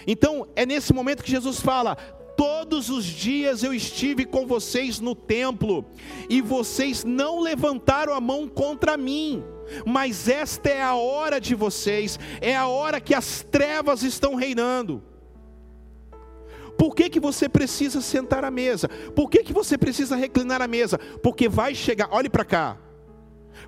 Então, 0.06 0.46
é 0.56 0.64
nesse 0.66 0.92
momento 0.92 1.22
que 1.22 1.30
Jesus 1.30 1.60
fala: 1.60 1.96
Todos 2.36 2.90
os 2.90 3.04
dias 3.04 3.62
eu 3.62 3.72
estive 3.72 4.24
com 4.24 4.46
vocês 4.46 4.98
no 5.00 5.14
templo, 5.14 5.84
e 6.28 6.40
vocês 6.40 7.04
não 7.04 7.40
levantaram 7.40 8.14
a 8.14 8.20
mão 8.20 8.48
contra 8.48 8.96
mim. 8.96 9.44
Mas 9.86 10.28
esta 10.28 10.68
é 10.68 10.82
a 10.82 10.94
hora 10.94 11.40
de 11.40 11.54
vocês, 11.54 12.18
é 12.40 12.54
a 12.54 12.66
hora 12.66 13.00
que 13.00 13.14
as 13.14 13.42
trevas 13.50 14.02
estão 14.02 14.34
reinando. 14.34 15.02
Por 16.76 16.94
que, 16.96 17.08
que 17.08 17.20
você 17.20 17.48
precisa 17.48 18.00
sentar 18.00 18.44
à 18.44 18.50
mesa? 18.50 18.88
Por 19.14 19.30
que, 19.30 19.44
que 19.44 19.52
você 19.52 19.78
precisa 19.78 20.16
reclinar 20.16 20.60
à 20.60 20.66
mesa? 20.66 20.98
Porque 21.22 21.48
vai 21.48 21.74
chegar, 21.74 22.08
olhe 22.10 22.28
para 22.28 22.44
cá, 22.44 22.76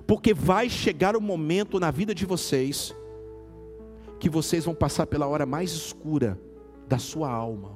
porque 0.07 0.33
vai 0.33 0.69
chegar 0.69 1.15
o 1.15 1.21
momento 1.21 1.79
na 1.79 1.91
vida 1.91 2.13
de 2.13 2.25
vocês 2.25 2.93
que 4.19 4.29
vocês 4.29 4.65
vão 4.65 4.75
passar 4.75 5.07
pela 5.07 5.27
hora 5.27 5.45
mais 5.45 5.71
escura 5.71 6.39
da 6.87 6.97
sua 6.97 7.29
alma. 7.29 7.71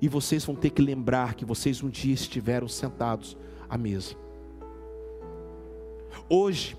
E 0.00 0.08
vocês 0.08 0.44
vão 0.44 0.54
ter 0.54 0.70
que 0.70 0.80
lembrar 0.80 1.34
que 1.34 1.44
vocês 1.44 1.82
um 1.82 1.88
dia 1.88 2.14
estiveram 2.14 2.68
sentados 2.68 3.36
à 3.68 3.76
mesa. 3.76 4.14
Hoje 6.28 6.76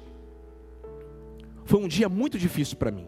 foi 1.66 1.80
um 1.80 1.88
dia 1.88 2.10
muito 2.10 2.38
difícil 2.38 2.78
para 2.78 2.92
mim. 2.92 3.08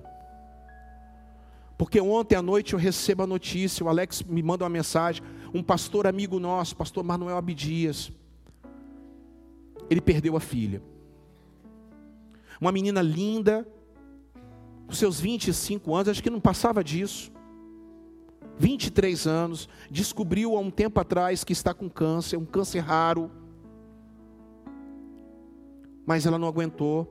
Porque 1.78 2.00
ontem 2.00 2.36
à 2.36 2.42
noite 2.42 2.74
eu 2.74 2.80
recebo 2.80 3.24
a 3.24 3.28
notícia, 3.28 3.84
o 3.84 3.90
Alex 3.90 4.22
me 4.22 4.44
manda 4.44 4.64
uma 4.64 4.70
mensagem, 4.70 5.24
um 5.54 5.64
pastor 5.64 6.06
amigo 6.06 6.40
nosso, 6.40 6.76
pastor 6.76 7.04
Manuel 7.04 7.38
Abdias, 7.38 8.12
ele 9.94 10.02
perdeu 10.02 10.36
a 10.36 10.40
filha. 10.40 10.82
Uma 12.60 12.72
menina 12.72 13.02
linda, 13.02 13.68
com 14.88 14.94
seus 14.94 15.20
25 15.20 15.94
anos, 15.94 16.10
acho 16.10 16.24
que 16.24 16.30
não 16.30 16.40
passava 16.40 16.84
disso. 16.84 17.32
23 18.58 19.26
anos, 19.26 19.68
descobriu 19.90 20.56
há 20.56 20.60
um 20.60 20.70
tempo 20.70 21.00
atrás 21.00 21.44
que 21.44 21.54
está 21.54 21.74
com 21.74 21.90
câncer, 21.90 22.38
um 22.38 22.46
câncer 22.46 22.80
raro. 22.80 23.32
Mas 26.06 26.26
ela 26.26 26.38
não 26.38 26.48
aguentou, 26.48 27.08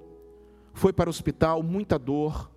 foi 0.73 0.93
para 0.93 1.09
o 1.09 1.11
hospital, 1.11 1.63
muita 1.63 1.99
dor. 1.99 2.51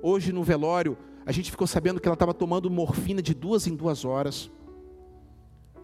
Hoje 0.00 0.32
no 0.32 0.44
velório, 0.44 0.96
a 1.26 1.32
gente 1.32 1.50
ficou 1.50 1.66
sabendo 1.66 2.00
que 2.00 2.06
ela 2.06 2.14
estava 2.14 2.32
tomando 2.32 2.70
morfina 2.70 3.20
de 3.20 3.34
duas 3.34 3.66
em 3.66 3.74
duas 3.74 4.04
horas. 4.04 4.50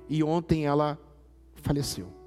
E 0.08 0.22
ontem 0.22 0.66
ela 0.66 0.98
faleceu. 1.56 2.23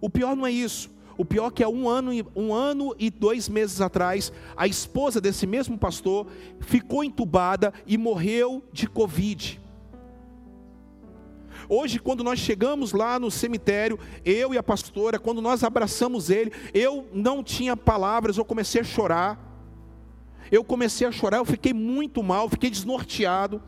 O 0.00 0.08
pior 0.08 0.36
não 0.36 0.46
é 0.46 0.50
isso. 0.50 0.90
O 1.16 1.24
pior 1.24 1.48
é 1.48 1.50
que 1.50 1.64
há 1.64 1.68
um 1.68 1.88
ano, 1.88 2.12
um 2.36 2.54
ano 2.54 2.94
e 2.96 3.10
dois 3.10 3.48
meses 3.48 3.80
atrás, 3.80 4.32
a 4.56 4.68
esposa 4.68 5.20
desse 5.20 5.46
mesmo 5.48 5.76
pastor 5.76 6.28
ficou 6.60 7.02
entubada 7.02 7.74
e 7.86 7.98
morreu 7.98 8.62
de 8.72 8.86
Covid. 8.86 9.60
Hoje, 11.68 11.98
quando 11.98 12.22
nós 12.22 12.38
chegamos 12.38 12.92
lá 12.92 13.18
no 13.18 13.30
cemitério, 13.30 13.98
eu 14.24 14.54
e 14.54 14.58
a 14.58 14.62
pastora, 14.62 15.18
quando 15.18 15.42
nós 15.42 15.64
abraçamos 15.64 16.30
ele, 16.30 16.52
eu 16.72 17.06
não 17.12 17.42
tinha 17.42 17.76
palavras, 17.76 18.38
eu 18.38 18.44
comecei 18.44 18.80
a 18.80 18.84
chorar. 18.84 19.44
Eu 20.50 20.64
comecei 20.64 21.06
a 21.06 21.12
chorar, 21.12 21.38
eu 21.38 21.44
fiquei 21.44 21.74
muito 21.74 22.22
mal, 22.22 22.48
fiquei 22.48 22.70
desnorteado. 22.70 23.60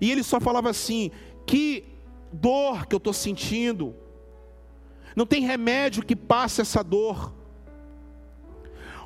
E 0.00 0.10
ele 0.10 0.22
só 0.22 0.38
falava 0.40 0.68
assim: 0.68 1.10
que 1.46 1.84
dor 2.32 2.86
que 2.86 2.94
eu 2.94 2.98
estou 2.98 3.12
sentindo, 3.12 3.94
não 5.14 5.26
tem 5.26 5.42
remédio 5.42 6.04
que 6.04 6.16
passe 6.16 6.60
essa 6.60 6.82
dor. 6.82 7.32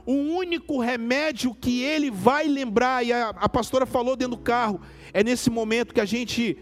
O 0.07 0.13
único 0.13 0.81
remédio 0.81 1.55
que 1.55 1.83
ele 1.83 2.11
vai 2.11 2.47
lembrar, 2.49 3.05
e 3.05 3.13
a, 3.13 3.29
a 3.29 3.49
pastora 3.49 3.85
falou 3.85 4.17
dentro 4.17 4.37
do 4.37 4.43
carro, 4.43 4.81
é 5.13 5.23
nesse 5.23 5.51
momento 5.51 5.93
que 5.93 6.01
a 6.01 6.07
gente, 6.07 6.57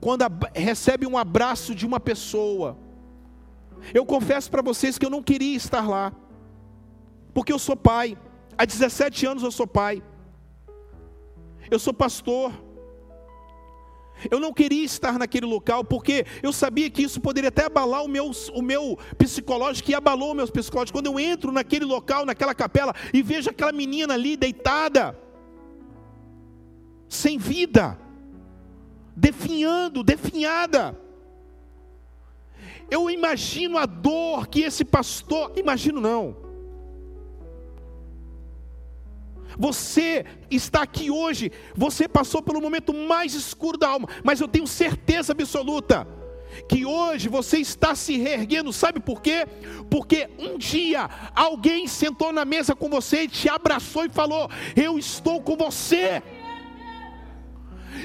quando 0.00 0.22
a, 0.22 0.30
recebe 0.54 1.06
um 1.06 1.16
abraço 1.16 1.74
de 1.74 1.86
uma 1.86 2.00
pessoa. 2.00 2.76
Eu 3.94 4.04
confesso 4.04 4.50
para 4.50 4.60
vocês 4.60 4.98
que 4.98 5.06
eu 5.06 5.10
não 5.10 5.22
queria 5.22 5.56
estar 5.56 5.88
lá, 5.88 6.12
porque 7.32 7.52
eu 7.52 7.58
sou 7.58 7.76
pai, 7.76 8.18
há 8.58 8.64
17 8.64 9.24
anos 9.26 9.42
eu 9.44 9.52
sou 9.52 9.66
pai, 9.66 10.02
eu 11.70 11.78
sou 11.78 11.94
pastor, 11.94 12.52
Eu 14.30 14.40
não 14.40 14.52
queria 14.52 14.84
estar 14.84 15.18
naquele 15.18 15.46
local 15.46 15.84
porque 15.84 16.26
eu 16.42 16.52
sabia 16.52 16.90
que 16.90 17.02
isso 17.02 17.20
poderia 17.20 17.48
até 17.48 17.64
abalar 17.64 18.04
o 18.04 18.08
meu, 18.08 18.30
o 18.54 18.62
meu 18.62 18.98
psicológico, 19.18 19.90
e 19.90 19.94
abalou 19.94 20.32
o 20.32 20.34
meu 20.34 20.46
psicológico. 20.48 20.98
Quando 20.98 21.06
eu 21.06 21.18
entro 21.18 21.52
naquele 21.52 21.84
local, 21.84 22.24
naquela 22.26 22.54
capela, 22.54 22.94
e 23.12 23.22
vejo 23.22 23.50
aquela 23.50 23.72
menina 23.72 24.14
ali 24.14 24.36
deitada, 24.36 25.18
sem 27.08 27.38
vida, 27.38 27.98
definhando, 29.14 30.02
definhada. 30.02 30.98
Eu 32.90 33.10
imagino 33.10 33.78
a 33.78 33.86
dor 33.86 34.48
que 34.48 34.60
esse 34.60 34.84
pastor, 34.84 35.52
imagino 35.56 36.00
não, 36.00 36.36
Você 39.58 40.24
está 40.50 40.82
aqui 40.82 41.10
hoje, 41.10 41.50
você 41.74 42.08
passou 42.08 42.42
pelo 42.42 42.60
momento 42.60 42.92
mais 42.92 43.34
escuro 43.34 43.78
da 43.78 43.88
alma, 43.88 44.08
mas 44.22 44.40
eu 44.40 44.48
tenho 44.48 44.66
certeza 44.66 45.32
absoluta 45.32 46.06
que 46.68 46.84
hoje 46.84 47.28
você 47.28 47.58
está 47.58 47.94
se 47.94 48.16
reerguendo, 48.16 48.72
sabe 48.72 49.00
por 49.00 49.22
quê? 49.22 49.46
Porque 49.90 50.28
um 50.38 50.58
dia 50.58 51.08
alguém 51.34 51.86
sentou 51.86 52.32
na 52.32 52.44
mesa 52.44 52.74
com 52.74 52.88
você 52.88 53.26
te 53.26 53.48
abraçou 53.48 54.04
e 54.04 54.10
falou: 54.10 54.50
Eu 54.76 54.98
estou 54.98 55.40
com 55.40 55.56
você. 55.56 56.22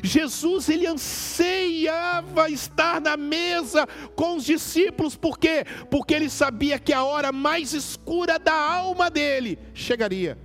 Jesus 0.03 0.69
ele 0.69 0.85
anseiava 0.85 2.49
estar 2.49 3.01
na 3.01 3.17
mesa 3.17 3.87
com 4.15 4.35
os 4.35 4.45
discípulos, 4.45 5.15
por 5.15 5.39
quê? 5.39 5.65
Porque 5.89 6.13
ele 6.13 6.29
sabia 6.29 6.77
que 6.77 6.93
a 6.93 7.03
hora 7.03 7.31
mais 7.31 7.73
escura 7.73 8.37
da 8.37 8.53
alma 8.53 9.09
dele 9.09 9.57
chegaria. 9.73 10.37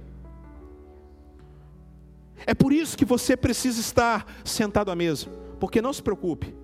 É 2.46 2.54
por 2.54 2.72
isso 2.72 2.96
que 2.96 3.04
você 3.04 3.36
precisa 3.36 3.80
estar 3.80 4.26
sentado 4.44 4.90
à 4.90 4.96
mesa, 4.96 5.28
porque 5.60 5.80
não 5.80 5.92
se 5.92 6.02
preocupe, 6.02 6.54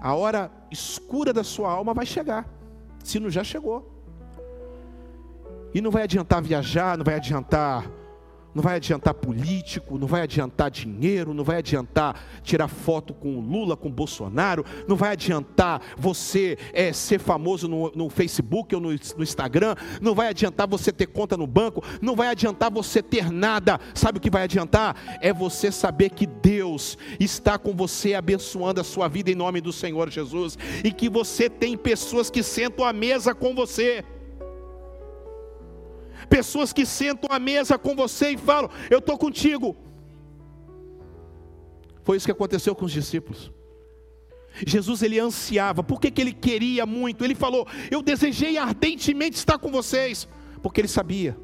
a 0.00 0.14
hora 0.14 0.50
escura 0.70 1.32
da 1.32 1.44
sua 1.44 1.70
alma 1.70 1.92
vai 1.92 2.06
chegar, 2.06 2.48
se 3.04 3.20
não 3.20 3.28
já 3.28 3.44
chegou. 3.44 3.98
E 5.74 5.80
não 5.80 5.90
vai 5.90 6.02
adiantar 6.02 6.42
viajar, 6.42 6.96
não 6.96 7.04
vai 7.04 7.14
adiantar 7.14 7.88
não 8.54 8.62
vai 8.62 8.76
adiantar 8.76 9.14
político, 9.14 9.98
não 9.98 10.06
vai 10.06 10.22
adiantar 10.22 10.70
dinheiro, 10.70 11.34
não 11.34 11.44
vai 11.44 11.58
adiantar 11.58 12.40
tirar 12.42 12.68
foto 12.68 13.14
com 13.14 13.36
o 13.36 13.40
Lula, 13.40 13.76
com 13.76 13.88
o 13.88 13.92
Bolsonaro, 13.92 14.64
não 14.88 14.96
vai 14.96 15.12
adiantar 15.12 15.80
você 15.96 16.58
é, 16.72 16.92
ser 16.92 17.18
famoso 17.20 17.68
no, 17.68 17.90
no 17.94 18.10
Facebook 18.10 18.74
ou 18.74 18.80
no, 18.80 18.88
no, 18.90 19.22
Instagram, 19.22 19.74
não 20.00 20.14
vai 20.14 20.28
adiantar 20.28 20.68
você 20.68 20.92
ter 20.92 21.06
conta 21.06 21.36
no 21.36 21.46
banco, 21.46 21.82
não 22.00 22.16
vai 22.16 22.28
adiantar 22.28 22.70
você 22.70 23.02
ter 23.02 23.30
nada. 23.30 23.78
Sabe 23.94 24.18
o 24.18 24.20
que 24.20 24.30
vai 24.30 24.44
adiantar? 24.44 25.18
É 25.20 25.32
você 25.32 25.70
saber 25.70 26.10
que 26.10 26.26
Deus 26.26 26.98
está 27.18 27.58
com 27.58 27.74
você, 27.74 28.14
abençoando 28.14 28.80
a 28.80 28.84
sua 28.84 29.08
vida 29.08 29.30
em 29.30 29.34
nome 29.34 29.60
do 29.60 29.72
Senhor 29.72 30.10
Jesus, 30.10 30.58
e 30.84 30.92
que 30.92 31.08
você 31.08 31.48
tem 31.48 31.76
pessoas 31.76 32.30
que 32.30 32.42
sentam 32.42 32.84
à 32.84 32.92
mesa 32.92 33.34
com 33.34 33.54
você 33.54 34.04
pessoas 36.30 36.72
que 36.72 36.86
sentam 36.86 37.28
à 37.30 37.38
mesa 37.38 37.76
com 37.76 37.94
você 37.94 38.30
e 38.30 38.38
falam: 38.38 38.70
Eu 38.88 39.00
estou 39.00 39.18
contigo. 39.18 39.76
Foi 42.04 42.16
isso 42.16 42.26
que 42.26 42.32
aconteceu 42.32 42.74
com 42.74 42.86
os 42.86 42.92
discípulos. 42.92 43.52
Jesus 44.66 45.02
ele 45.02 45.18
ansiava, 45.18 45.82
por 45.82 46.00
que, 46.00 46.10
que 46.10 46.20
ele 46.20 46.32
queria 46.32 46.86
muito? 46.86 47.24
Ele 47.24 47.34
falou: 47.34 47.66
Eu 47.90 48.00
desejei 48.00 48.56
ardentemente 48.56 49.36
estar 49.36 49.58
com 49.58 49.70
vocês, 49.70 50.28
porque 50.62 50.80
ele 50.80 50.88
sabia 50.88 51.36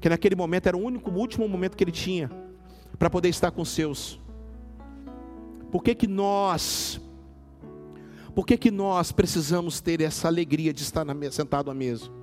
que 0.00 0.08
naquele 0.08 0.34
momento 0.34 0.66
era 0.66 0.76
o 0.76 0.80
único, 0.80 1.10
o 1.10 1.14
último 1.14 1.48
momento 1.48 1.76
que 1.76 1.84
ele 1.84 1.92
tinha 1.92 2.30
para 2.98 3.08
poder 3.08 3.28
estar 3.28 3.50
com 3.52 3.62
os 3.62 3.68
seus. 3.68 4.20
Por 5.70 5.82
que, 5.82 5.94
que 5.94 6.06
nós, 6.06 7.00
por 8.34 8.44
que, 8.44 8.58
que 8.58 8.70
nós 8.70 9.10
precisamos 9.10 9.80
ter 9.80 10.00
essa 10.02 10.28
alegria 10.28 10.72
de 10.72 10.82
estar 10.82 11.04
na, 11.04 11.14
sentado 11.30 11.70
à 11.70 11.74
mesa? 11.74 12.21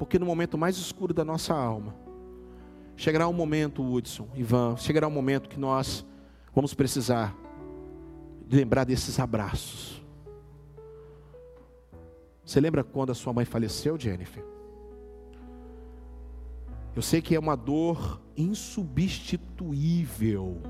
Porque 0.00 0.18
no 0.18 0.24
momento 0.24 0.56
mais 0.56 0.78
escuro 0.78 1.12
da 1.12 1.26
nossa 1.26 1.52
alma, 1.52 1.94
chegará 2.96 3.28
um 3.28 3.34
momento, 3.34 3.84
Hudson, 3.84 4.26
Ivan, 4.34 4.74
chegará 4.78 5.06
um 5.06 5.10
momento 5.10 5.46
que 5.46 5.60
nós 5.60 6.06
vamos 6.54 6.72
precisar 6.72 7.36
lembrar 8.50 8.84
desses 8.84 9.20
abraços. 9.20 10.02
Você 12.42 12.58
lembra 12.62 12.82
quando 12.82 13.10
a 13.10 13.14
sua 13.14 13.34
mãe 13.34 13.44
faleceu, 13.44 14.00
Jennifer? 14.00 14.42
Eu 16.96 17.02
sei 17.02 17.20
que 17.20 17.34
é 17.34 17.38
uma 17.38 17.54
dor 17.54 18.22
insubstituível. 18.34 20.62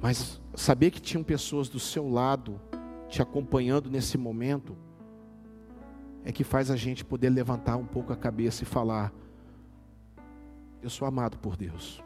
Mas 0.00 0.40
saber 0.54 0.92
que 0.92 1.00
tinham 1.00 1.24
pessoas 1.24 1.68
do 1.68 1.80
seu 1.80 2.08
lado 2.08 2.60
te 3.08 3.20
acompanhando 3.20 3.90
nesse 3.90 4.16
momento 4.16 4.76
é 6.26 6.32
que 6.32 6.42
faz 6.42 6.72
a 6.72 6.76
gente 6.76 7.04
poder 7.04 7.30
levantar 7.30 7.76
um 7.76 7.86
pouco 7.86 8.12
a 8.12 8.16
cabeça 8.16 8.64
e 8.64 8.66
falar: 8.66 9.12
Eu 10.82 10.90
sou 10.90 11.06
amado 11.06 11.38
por 11.38 11.56
Deus. 11.56 12.02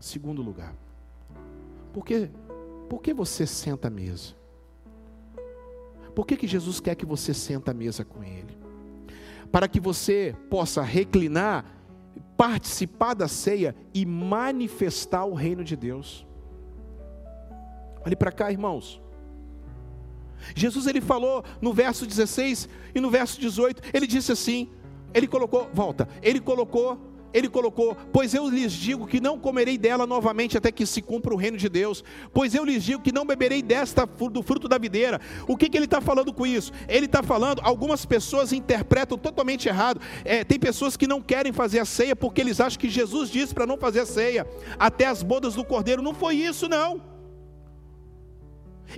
Segundo 0.00 0.42
lugar, 0.42 0.74
por 1.92 2.04
que, 2.04 2.28
por 2.90 3.00
que 3.00 3.14
você 3.14 3.46
senta 3.46 3.86
à 3.86 3.90
mesa? 3.90 4.34
Por 6.12 6.26
que, 6.26 6.36
que 6.36 6.48
Jesus 6.48 6.80
quer 6.80 6.96
que 6.96 7.06
você 7.06 7.32
senta 7.32 7.70
à 7.70 7.74
mesa 7.74 8.04
com 8.04 8.24
Ele? 8.24 8.58
Para 9.52 9.68
que 9.68 9.78
você 9.78 10.34
possa 10.50 10.82
reclinar, 10.82 11.64
participar 12.36 13.14
da 13.14 13.28
ceia 13.28 13.76
e 13.94 14.04
manifestar 14.04 15.24
o 15.24 15.34
reino 15.34 15.62
de 15.62 15.76
Deus. 15.76 16.26
Olhe 18.04 18.16
para 18.16 18.32
cá, 18.32 18.50
irmãos. 18.50 19.00
Jesus 20.54 20.86
ele 20.86 21.00
falou 21.00 21.44
no 21.60 21.72
verso 21.72 22.06
16 22.06 22.68
e 22.94 23.00
no 23.00 23.10
verso 23.10 23.40
18, 23.40 23.82
ele 23.92 24.06
disse 24.06 24.32
assim, 24.32 24.68
ele 25.14 25.26
colocou, 25.26 25.68
volta, 25.72 26.08
ele 26.22 26.40
colocou, 26.40 26.98
ele 27.32 27.48
colocou, 27.48 27.94
pois 28.12 28.32
eu 28.32 28.48
lhes 28.48 28.72
digo 28.72 29.06
que 29.06 29.20
não 29.20 29.38
comerei 29.38 29.76
dela 29.76 30.06
novamente 30.06 30.56
até 30.56 30.72
que 30.72 30.86
se 30.86 31.02
cumpra 31.02 31.34
o 31.34 31.36
reino 31.36 31.58
de 31.58 31.68
Deus, 31.68 32.02
pois 32.32 32.54
eu 32.54 32.64
lhes 32.64 32.82
digo 32.82 33.02
que 33.02 33.12
não 33.12 33.26
beberei 33.26 33.62
desta 33.62 34.06
do 34.06 34.42
fruto 34.42 34.66
da 34.66 34.78
videira. 34.78 35.20
O 35.46 35.56
que, 35.56 35.68
que 35.68 35.76
ele 35.76 35.84
está 35.84 36.00
falando 36.00 36.32
com 36.32 36.46
isso? 36.46 36.72
Ele 36.88 37.06
está 37.06 37.22
falando, 37.22 37.60
algumas 37.62 38.06
pessoas 38.06 38.52
interpretam 38.52 39.18
totalmente 39.18 39.68
errado. 39.68 40.00
É, 40.24 40.42
tem 40.42 40.58
pessoas 40.58 40.96
que 40.96 41.06
não 41.06 41.20
querem 41.20 41.52
fazer 41.52 41.80
a 41.80 41.84
ceia 41.84 42.16
porque 42.16 42.40
eles 42.40 42.60
acham 42.60 42.80
que 42.80 42.88
Jesus 42.88 43.30
disse 43.30 43.54
para 43.54 43.66
não 43.66 43.76
fazer 43.76 44.00
a 44.00 44.06
ceia 44.06 44.46
até 44.78 45.06
as 45.06 45.22
bodas 45.22 45.54
do 45.54 45.64
cordeiro. 45.64 46.02
Não 46.02 46.14
foi 46.14 46.36
isso, 46.36 46.66
não. 46.66 47.02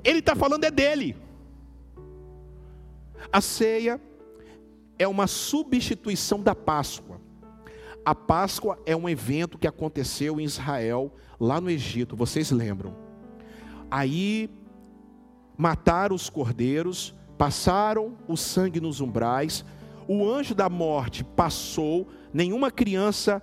Ele 0.04 0.20
está 0.20 0.36
falando 0.36 0.64
é 0.64 0.70
dele. 0.70 1.16
A 3.32 3.40
ceia 3.40 4.00
é 4.98 5.06
uma 5.06 5.28
substituição 5.28 6.42
da 6.42 6.54
Páscoa. 6.54 7.20
A 8.04 8.12
Páscoa 8.12 8.78
é 8.84 8.96
um 8.96 9.08
evento 9.08 9.56
que 9.56 9.68
aconteceu 9.68 10.40
em 10.40 10.44
Israel, 10.44 11.12
lá 11.38 11.60
no 11.60 11.70
Egito, 11.70 12.16
vocês 12.16 12.50
lembram? 12.50 12.96
Aí 13.88 14.50
mataram 15.56 16.16
os 16.16 16.28
cordeiros, 16.28 17.14
passaram 17.38 18.16
o 18.26 18.36
sangue 18.36 18.80
nos 18.80 19.00
umbrais, 19.00 19.64
o 20.08 20.28
anjo 20.28 20.54
da 20.54 20.68
morte 20.68 21.22
passou, 21.22 22.08
nenhuma 22.32 22.70
criança 22.70 23.40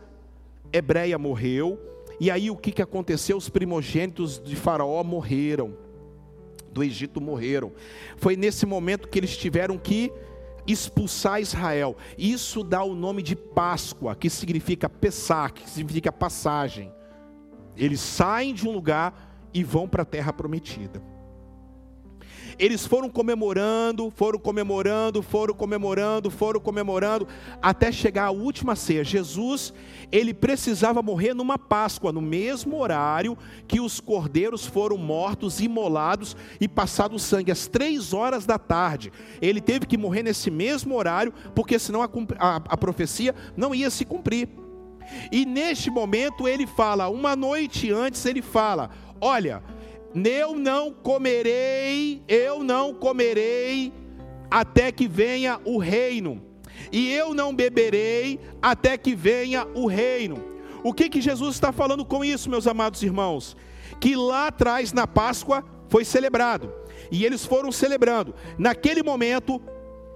hebreia 0.73 1.17
morreu, 1.17 1.79
e 2.19 2.29
aí 2.29 2.51
o 2.51 2.57
que, 2.57 2.73
que 2.73 2.81
aconteceu? 2.81 3.37
Os 3.37 3.47
primogênitos 3.47 4.41
de 4.43 4.55
Faraó 4.55 5.01
morreram 5.03 5.77
do 6.71 6.83
Egito 6.83 7.19
morreram. 7.21 7.71
Foi 8.17 8.35
nesse 8.35 8.65
momento 8.65 9.07
que 9.07 9.19
eles 9.19 9.35
tiveram 9.35 9.77
que 9.77 10.11
expulsar 10.67 11.41
Israel. 11.41 11.95
Isso 12.17 12.63
dá 12.63 12.83
o 12.83 12.93
nome 12.93 13.23
de 13.23 13.35
Páscoa, 13.35 14.15
que 14.15 14.29
significa 14.29 14.89
Pessah, 14.89 15.49
que 15.49 15.69
significa 15.69 16.11
passagem. 16.11 16.91
Eles 17.75 17.99
saem 17.99 18.53
de 18.53 18.67
um 18.67 18.71
lugar 18.71 19.49
e 19.53 19.63
vão 19.63 19.87
para 19.87 20.03
a 20.03 20.05
terra 20.05 20.33
prometida. 20.33 21.01
Eles 22.59 22.85
foram 22.85 23.09
comemorando, 23.09 24.11
foram 24.15 24.39
comemorando, 24.39 25.21
foram 25.21 25.53
comemorando, 25.53 26.31
foram 26.31 26.59
comemorando, 26.59 27.27
até 27.61 27.91
chegar 27.91 28.25
à 28.25 28.31
última 28.31 28.75
ceia. 28.75 29.03
Jesus, 29.03 29.71
ele 30.11 30.33
precisava 30.33 31.01
morrer 31.03 31.35
numa 31.35 31.59
Páscoa, 31.59 32.11
no 32.11 32.21
mesmo 32.21 32.79
horário 32.79 33.37
que 33.67 33.79
os 33.79 33.99
cordeiros 33.99 34.65
foram 34.65 34.97
mortos, 34.97 35.59
imolados 35.59 36.35
e 36.59 36.67
passado 36.67 37.15
o 37.15 37.19
sangue, 37.19 37.51
às 37.51 37.67
três 37.67 38.11
horas 38.11 38.45
da 38.45 38.57
tarde. 38.57 39.11
Ele 39.39 39.61
teve 39.61 39.85
que 39.85 39.97
morrer 39.97 40.23
nesse 40.23 40.49
mesmo 40.49 40.95
horário, 40.95 41.33
porque 41.53 41.77
senão 41.77 42.01
a, 42.01 42.09
a, 42.39 42.55
a 42.55 42.77
profecia 42.77 43.35
não 43.55 43.75
ia 43.75 43.91
se 43.91 44.03
cumprir. 44.03 44.49
E 45.31 45.45
neste 45.45 45.89
momento 45.89 46.47
ele 46.47 46.65
fala, 46.65 47.07
uma 47.07 47.35
noite 47.35 47.91
antes 47.91 48.25
ele 48.25 48.41
fala: 48.41 48.89
Olha, 49.21 49.63
eu 50.15 50.55
não 50.55 50.91
comerei, 50.91 52.21
eu 52.27 52.63
não 52.63 52.93
comerei 52.93 53.93
até 54.49 54.91
que 54.91 55.07
venha 55.07 55.59
o 55.65 55.77
reino, 55.77 56.41
e 56.91 57.11
eu 57.11 57.33
não 57.33 57.53
beberei 57.53 58.39
até 58.61 58.97
que 58.97 59.15
venha 59.15 59.67
o 59.73 59.87
reino. 59.87 60.43
O 60.83 60.93
que 60.93 61.09
que 61.09 61.21
Jesus 61.21 61.55
está 61.55 61.71
falando 61.71 62.05
com 62.05 62.23
isso, 62.23 62.49
meus 62.49 62.67
amados 62.67 63.03
irmãos? 63.03 63.57
Que 63.99 64.15
lá 64.15 64.47
atrás 64.47 64.93
na 64.93 65.05
Páscoa 65.05 65.63
foi 65.89 66.05
celebrado, 66.05 66.71
e 67.11 67.25
eles 67.25 67.45
foram 67.45 67.71
celebrando. 67.71 68.33
Naquele 68.57 69.03
momento, 69.03 69.61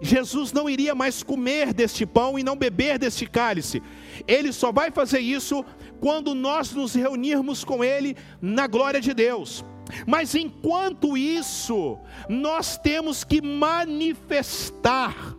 Jesus 0.02 0.52
não 0.52 0.68
iria 0.68 0.96
mais 0.96 1.22
comer 1.22 1.74
deste 1.74 2.08
pão 2.08 2.40
e 2.40 2.44
não 2.44 2.56
beber 2.56 2.98
deste 2.98 3.28
cálice. 3.28 3.84
Ele 4.28 4.52
só 4.52 4.72
vai 4.72 4.90
fazer 4.90 5.20
isso 5.20 5.64
quando 6.00 6.34
nós 6.34 6.72
nos 6.74 6.96
reunirmos 6.96 7.64
com 7.64 7.84
Ele 7.84 8.18
na 8.42 8.66
glória 8.66 9.00
de 9.00 9.14
Deus. 9.14 9.64
Mas 10.06 10.36
enquanto 10.36 11.18
isso, 11.18 11.98
nós 12.30 12.78
temos 12.78 13.24
que 13.24 13.42
manifestar 13.42 15.36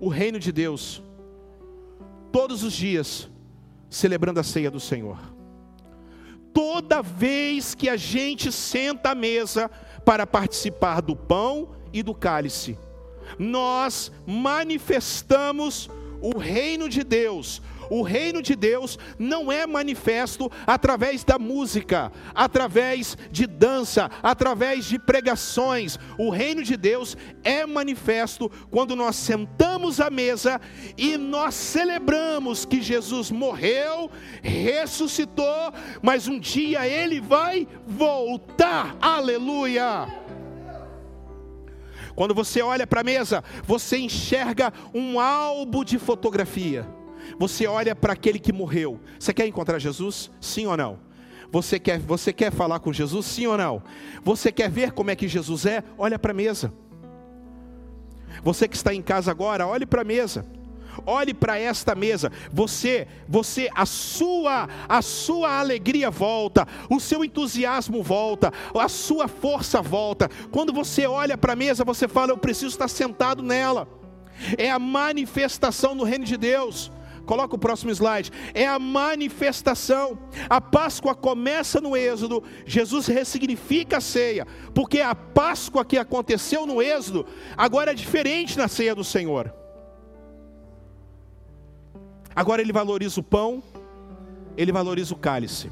o 0.00 0.08
reino 0.08 0.38
de 0.38 0.50
Deus 0.50 1.02
todos 2.32 2.62
os 2.64 2.72
dias, 2.72 3.28
celebrando 3.88 4.40
a 4.40 4.42
ceia 4.42 4.70
do 4.70 4.80
Senhor. 4.80 5.18
Toda 6.52 7.02
vez 7.02 7.74
que 7.74 7.88
a 7.88 7.96
gente 7.96 8.50
senta 8.50 9.10
à 9.10 9.14
mesa 9.14 9.70
para 10.04 10.26
participar 10.26 11.00
do 11.00 11.14
pão 11.14 11.70
e 11.92 12.02
do 12.02 12.14
cálice, 12.14 12.78
nós 13.38 14.10
manifestamos 14.26 15.88
o 16.20 16.38
reino 16.38 16.88
de 16.88 17.02
Deus, 17.02 17.62
o 17.92 18.00
reino 18.00 18.40
de 18.40 18.56
Deus 18.56 18.98
não 19.18 19.52
é 19.52 19.66
manifesto 19.66 20.50
através 20.66 21.24
da 21.24 21.38
música, 21.38 22.10
através 22.34 23.18
de 23.30 23.46
dança, 23.46 24.10
através 24.22 24.86
de 24.86 24.98
pregações. 24.98 25.98
O 26.16 26.30
reino 26.30 26.62
de 26.62 26.74
Deus 26.74 27.18
é 27.44 27.66
manifesto 27.66 28.50
quando 28.70 28.96
nós 28.96 29.16
sentamos 29.16 30.00
à 30.00 30.08
mesa 30.08 30.58
e 30.96 31.18
nós 31.18 31.54
celebramos 31.54 32.64
que 32.64 32.80
Jesus 32.80 33.30
morreu, 33.30 34.10
ressuscitou, 34.42 35.74
mas 36.00 36.26
um 36.26 36.38
dia 36.38 36.88
ele 36.88 37.20
vai 37.20 37.68
voltar. 37.86 38.96
Aleluia! 39.02 40.08
Quando 42.14 42.34
você 42.34 42.62
olha 42.62 42.86
para 42.86 43.02
a 43.02 43.04
mesa, 43.04 43.44
você 43.64 43.98
enxerga 43.98 44.72
um 44.94 45.20
álbum 45.20 45.84
de 45.84 45.98
fotografia 45.98 47.01
você 47.38 47.66
olha 47.66 47.94
para 47.94 48.12
aquele 48.12 48.38
que 48.38 48.52
morreu. 48.52 49.00
Você 49.18 49.32
quer 49.32 49.46
encontrar 49.46 49.78
Jesus? 49.78 50.30
Sim 50.40 50.66
ou 50.66 50.76
não? 50.76 50.98
Você 51.50 51.78
quer, 51.78 51.98
você 51.98 52.32
quer 52.32 52.50
falar 52.50 52.80
com 52.80 52.92
Jesus? 52.92 53.26
Sim 53.26 53.46
ou 53.46 53.58
não? 53.58 53.82
Você 54.24 54.50
quer 54.50 54.70
ver 54.70 54.92
como 54.92 55.10
é 55.10 55.16
que 55.16 55.28
Jesus 55.28 55.66
é? 55.66 55.84
Olha 55.98 56.18
para 56.18 56.32
a 56.32 56.34
mesa. 56.34 56.72
Você 58.42 58.66
que 58.66 58.76
está 58.76 58.94
em 58.94 59.02
casa 59.02 59.30
agora, 59.30 59.66
olhe 59.66 59.84
para 59.84 60.00
a 60.00 60.04
mesa. 60.04 60.46
Olhe 61.06 61.32
para 61.32 61.58
esta 61.58 61.94
mesa. 61.94 62.30
Você, 62.52 63.06
você, 63.28 63.68
a 63.74 63.86
sua, 63.86 64.68
a 64.88 65.02
sua 65.02 65.58
alegria 65.58 66.10
volta, 66.10 66.66
o 66.90 67.00
seu 67.00 67.24
entusiasmo 67.24 68.02
volta, 68.02 68.52
a 68.74 68.88
sua 68.88 69.28
força 69.28 69.80
volta. 69.80 70.30
Quando 70.50 70.72
você 70.72 71.06
olha 71.06 71.36
para 71.36 71.54
a 71.54 71.56
mesa, 71.56 71.84
você 71.84 72.06
fala: 72.06 72.32
eu 72.32 72.38
preciso 72.38 72.68
estar 72.68 72.88
sentado 72.88 73.42
nela. 73.42 73.88
É 74.58 74.70
a 74.70 74.78
manifestação 74.78 75.96
do 75.96 76.04
reino 76.04 76.24
de 76.24 76.36
Deus. 76.36 76.90
Coloca 77.26 77.54
o 77.54 77.58
próximo 77.58 77.90
slide. 77.90 78.30
É 78.54 78.66
a 78.66 78.78
manifestação. 78.78 80.18
A 80.48 80.60
Páscoa 80.60 81.14
começa 81.14 81.80
no 81.80 81.96
Êxodo. 81.96 82.42
Jesus 82.66 83.06
ressignifica 83.06 83.98
a 83.98 84.00
ceia, 84.00 84.46
porque 84.74 85.00
a 85.00 85.14
Páscoa 85.14 85.84
que 85.84 85.98
aconteceu 85.98 86.66
no 86.66 86.82
Êxodo 86.82 87.26
agora 87.56 87.92
é 87.92 87.94
diferente 87.94 88.56
na 88.56 88.68
ceia 88.68 88.94
do 88.94 89.04
Senhor. 89.04 89.52
Agora 92.34 92.62
ele 92.62 92.72
valoriza 92.72 93.20
o 93.20 93.22
pão, 93.22 93.62
ele 94.56 94.72
valoriza 94.72 95.12
o 95.12 95.18
cálice. 95.18 95.70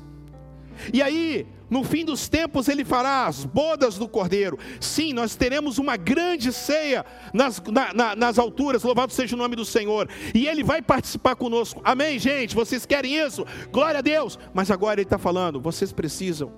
E 0.92 1.02
aí, 1.02 1.46
no 1.68 1.84
fim 1.84 2.04
dos 2.04 2.28
tempos, 2.28 2.68
ele 2.68 2.84
fará 2.84 3.26
as 3.26 3.44
bodas 3.44 3.96
do 3.96 4.08
cordeiro. 4.08 4.58
Sim, 4.80 5.12
nós 5.12 5.36
teremos 5.36 5.78
uma 5.78 5.96
grande 5.96 6.52
ceia 6.52 7.04
nas, 7.32 7.60
na, 7.60 7.94
na, 7.94 8.16
nas 8.16 8.38
alturas, 8.38 8.82
louvado 8.82 9.12
seja 9.12 9.36
o 9.36 9.38
nome 9.38 9.54
do 9.54 9.64
Senhor. 9.64 10.08
E 10.34 10.46
ele 10.46 10.64
vai 10.64 10.82
participar 10.82 11.36
conosco. 11.36 11.80
Amém, 11.84 12.18
gente? 12.18 12.54
Vocês 12.54 12.84
querem 12.84 13.16
isso? 13.16 13.46
Glória 13.70 13.98
a 13.98 14.02
Deus. 14.02 14.38
Mas 14.52 14.70
agora 14.70 15.00
ele 15.00 15.06
está 15.06 15.18
falando: 15.18 15.60
vocês 15.60 15.92
precisam 15.92 16.52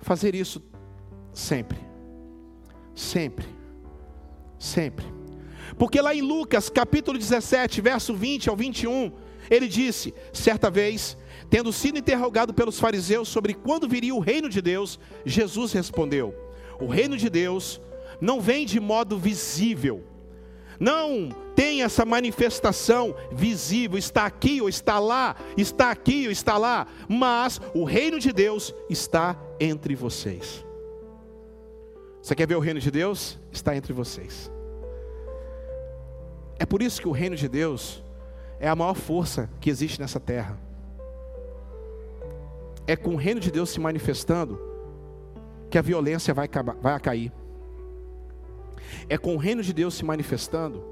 fazer 0.00 0.34
isso 0.34 0.62
sempre. 1.32 1.78
Sempre. 2.94 3.46
Sempre. 4.58 5.06
Porque 5.78 6.00
lá 6.00 6.14
em 6.14 6.20
Lucas, 6.20 6.68
capítulo 6.68 7.16
17, 7.16 7.80
verso 7.80 8.14
20 8.14 8.48
ao 8.48 8.56
21, 8.56 9.12
ele 9.50 9.68
disse: 9.68 10.12
certa 10.32 10.70
vez 10.70 11.16
Tendo 11.50 11.72
sido 11.72 11.98
interrogado 11.98 12.52
pelos 12.52 12.78
fariseus 12.78 13.28
sobre 13.28 13.54
quando 13.54 13.88
viria 13.88 14.14
o 14.14 14.20
reino 14.20 14.48
de 14.48 14.60
Deus, 14.60 14.98
Jesus 15.24 15.72
respondeu: 15.72 16.34
O 16.78 16.86
reino 16.86 17.16
de 17.16 17.30
Deus 17.30 17.80
não 18.20 18.40
vem 18.40 18.66
de 18.66 18.78
modo 18.78 19.18
visível, 19.18 20.04
não 20.78 21.30
tem 21.54 21.82
essa 21.82 22.04
manifestação 22.04 23.14
visível, 23.32 23.98
está 23.98 24.26
aqui 24.26 24.60
ou 24.60 24.68
está 24.68 24.98
lá, 24.98 25.36
está 25.56 25.90
aqui 25.90 26.26
ou 26.26 26.32
está 26.32 26.58
lá, 26.58 26.86
mas 27.08 27.60
o 27.74 27.82
reino 27.84 28.20
de 28.20 28.30
Deus 28.30 28.74
está 28.90 29.36
entre 29.58 29.94
vocês. 29.94 30.64
Você 32.20 32.34
quer 32.34 32.46
ver 32.46 32.56
o 32.56 32.60
reino 32.60 32.78
de 32.78 32.90
Deus? 32.90 33.38
Está 33.50 33.74
entre 33.74 33.92
vocês. 33.94 34.52
É 36.58 36.66
por 36.66 36.82
isso 36.82 37.00
que 37.00 37.08
o 37.08 37.12
reino 37.12 37.36
de 37.36 37.48
Deus 37.48 38.04
é 38.60 38.68
a 38.68 38.76
maior 38.76 38.94
força 38.94 39.48
que 39.60 39.70
existe 39.70 39.98
nessa 39.98 40.20
terra 40.20 40.67
é 42.88 42.96
com 42.96 43.10
o 43.10 43.16
reino 43.16 43.38
de 43.38 43.50
Deus 43.50 43.68
se 43.68 43.78
manifestando 43.78 44.58
que 45.70 45.76
a 45.76 45.82
violência 45.82 46.32
vai, 46.32 46.48
vai 46.80 46.98
cair. 46.98 47.30
É 49.10 49.18
com 49.18 49.34
o 49.34 49.36
reino 49.36 49.62
de 49.62 49.74
Deus 49.74 49.92
se 49.92 50.04
manifestando 50.06 50.82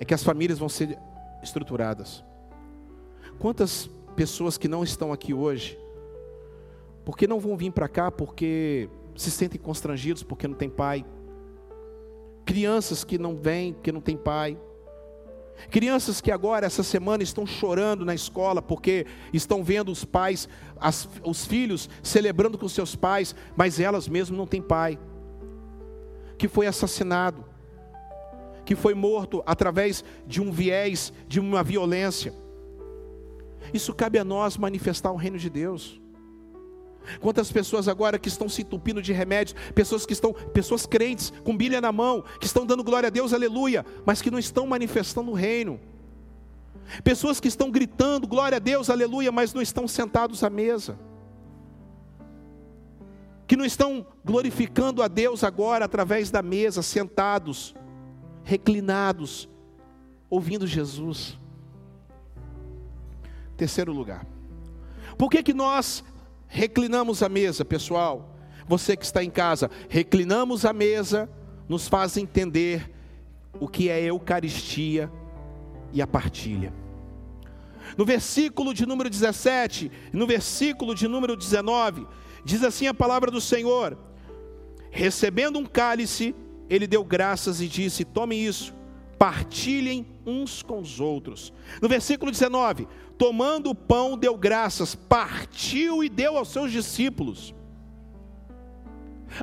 é 0.00 0.04
que 0.04 0.12
as 0.12 0.24
famílias 0.24 0.58
vão 0.58 0.68
ser 0.68 0.98
estruturadas. 1.40 2.24
Quantas 3.38 3.88
pessoas 4.16 4.58
que 4.58 4.66
não 4.66 4.82
estão 4.82 5.12
aqui 5.12 5.32
hoje, 5.32 5.78
porque 7.04 7.28
não 7.28 7.38
vão 7.38 7.56
vir 7.56 7.70
para 7.70 7.88
cá 7.88 8.10
porque 8.10 8.90
se 9.14 9.30
sentem 9.30 9.60
constrangidos 9.60 10.24
porque 10.24 10.48
não 10.48 10.56
tem 10.56 10.68
pai. 10.68 11.06
Crianças 12.44 13.04
que 13.04 13.18
não 13.18 13.36
vêm 13.36 13.72
porque 13.72 13.92
não 13.92 14.00
tem 14.00 14.16
pai. 14.16 14.58
Crianças 15.70 16.20
que 16.20 16.30
agora, 16.30 16.66
essa 16.66 16.82
semana, 16.82 17.22
estão 17.22 17.46
chorando 17.46 18.04
na 18.04 18.14
escola 18.14 18.62
porque 18.62 19.06
estão 19.32 19.62
vendo 19.62 19.92
os 19.92 20.04
pais, 20.04 20.48
as, 20.80 21.08
os 21.22 21.46
filhos 21.46 21.88
celebrando 22.02 22.56
com 22.56 22.68
seus 22.68 22.96
pais, 22.96 23.34
mas 23.56 23.78
elas 23.78 24.08
mesmas 24.08 24.38
não 24.38 24.46
têm 24.46 24.62
pai. 24.62 24.98
Que 26.38 26.48
foi 26.48 26.66
assassinado, 26.66 27.44
que 28.64 28.74
foi 28.74 28.94
morto 28.94 29.42
através 29.44 30.02
de 30.26 30.40
um 30.40 30.50
viés, 30.50 31.12
de 31.28 31.38
uma 31.38 31.62
violência. 31.62 32.32
Isso 33.72 33.92
cabe 33.94 34.18
a 34.18 34.24
nós 34.24 34.56
manifestar 34.56 35.12
o 35.12 35.16
reino 35.16 35.38
de 35.38 35.50
Deus. 35.50 36.00
Quantas 37.20 37.50
pessoas 37.50 37.88
agora 37.88 38.18
que 38.18 38.28
estão 38.28 38.48
se 38.48 38.62
entupindo 38.62 39.02
de 39.02 39.12
remédios, 39.12 39.56
pessoas 39.74 40.06
que 40.06 40.12
estão, 40.12 40.32
pessoas 40.32 40.86
crentes, 40.86 41.32
com 41.44 41.56
Bíblia 41.56 41.80
na 41.80 41.92
mão, 41.92 42.24
que 42.38 42.46
estão 42.46 42.64
dando 42.64 42.84
glória 42.84 43.08
a 43.08 43.10
Deus, 43.10 43.32
aleluia, 43.32 43.84
mas 44.04 44.22
que 44.22 44.30
não 44.30 44.38
estão 44.38 44.66
manifestando 44.66 45.30
o 45.30 45.34
reino. 45.34 45.80
Pessoas 47.04 47.38
que 47.38 47.48
estão 47.48 47.70
gritando 47.70 48.26
glória 48.26 48.56
a 48.56 48.58
Deus, 48.58 48.90
aleluia, 48.90 49.30
mas 49.30 49.54
não 49.54 49.62
estão 49.62 49.86
sentados 49.86 50.42
à 50.42 50.50
mesa. 50.50 50.98
Que 53.46 53.56
não 53.56 53.64
estão 53.64 54.06
glorificando 54.24 55.02
a 55.02 55.08
Deus 55.08 55.42
agora 55.42 55.84
através 55.84 56.30
da 56.30 56.42
mesa, 56.42 56.82
sentados, 56.82 57.74
reclinados, 58.44 59.48
ouvindo 60.28 60.66
Jesus. 60.66 61.38
Terceiro 63.56 63.92
lugar. 63.92 64.26
Por 65.18 65.30
que, 65.30 65.42
que 65.42 65.52
nós 65.52 66.04
reclinamos 66.50 67.22
a 67.22 67.28
mesa, 67.28 67.64
pessoal. 67.64 68.36
Você 68.66 68.96
que 68.96 69.04
está 69.04 69.24
em 69.24 69.30
casa, 69.30 69.70
reclinamos 69.88 70.64
a 70.64 70.72
mesa, 70.72 71.30
nos 71.68 71.88
faz 71.88 72.16
entender 72.16 72.90
o 73.58 73.66
que 73.66 73.88
é 73.88 74.02
Eucaristia 74.02 75.10
e 75.92 76.02
a 76.02 76.06
partilha. 76.06 76.72
No 77.96 78.04
versículo 78.04 78.74
de 78.74 78.84
número 78.84 79.08
17, 79.08 79.90
no 80.12 80.26
versículo 80.26 80.94
de 80.94 81.08
número 81.08 81.36
19, 81.36 82.06
diz 82.44 82.62
assim 82.62 82.86
a 82.86 82.94
palavra 82.94 83.30
do 83.30 83.40
Senhor: 83.40 83.96
Recebendo 84.90 85.58
um 85.58 85.64
cálice, 85.64 86.34
ele 86.68 86.86
deu 86.86 87.04
graças 87.04 87.60
e 87.60 87.66
disse: 87.66 88.04
Tome 88.04 88.36
isso, 88.36 88.74
partilhem 89.20 90.06
uns 90.24 90.62
com 90.62 90.80
os 90.80 90.98
outros. 90.98 91.52
No 91.82 91.90
versículo 91.90 92.30
19: 92.30 92.88
tomando 93.18 93.68
o 93.68 93.74
pão, 93.74 94.16
deu 94.16 94.34
graças, 94.34 94.94
partiu 94.94 96.02
e 96.02 96.08
deu 96.08 96.38
aos 96.38 96.48
seus 96.48 96.72
discípulos. 96.72 97.54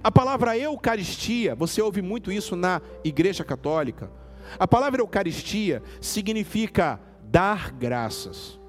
A 0.04 0.12
palavra 0.12 0.58
Eucaristia, 0.58 1.54
você 1.54 1.80
ouve 1.80 2.02
muito 2.02 2.32
isso 2.32 2.56
na 2.56 2.82
Igreja 3.04 3.44
Católica. 3.44 4.12
A 4.58 4.68
palavra 4.68 5.02
Eucaristia 5.02 5.84
significa 6.02 7.00
dar 7.22 7.72
graças. 7.72 8.60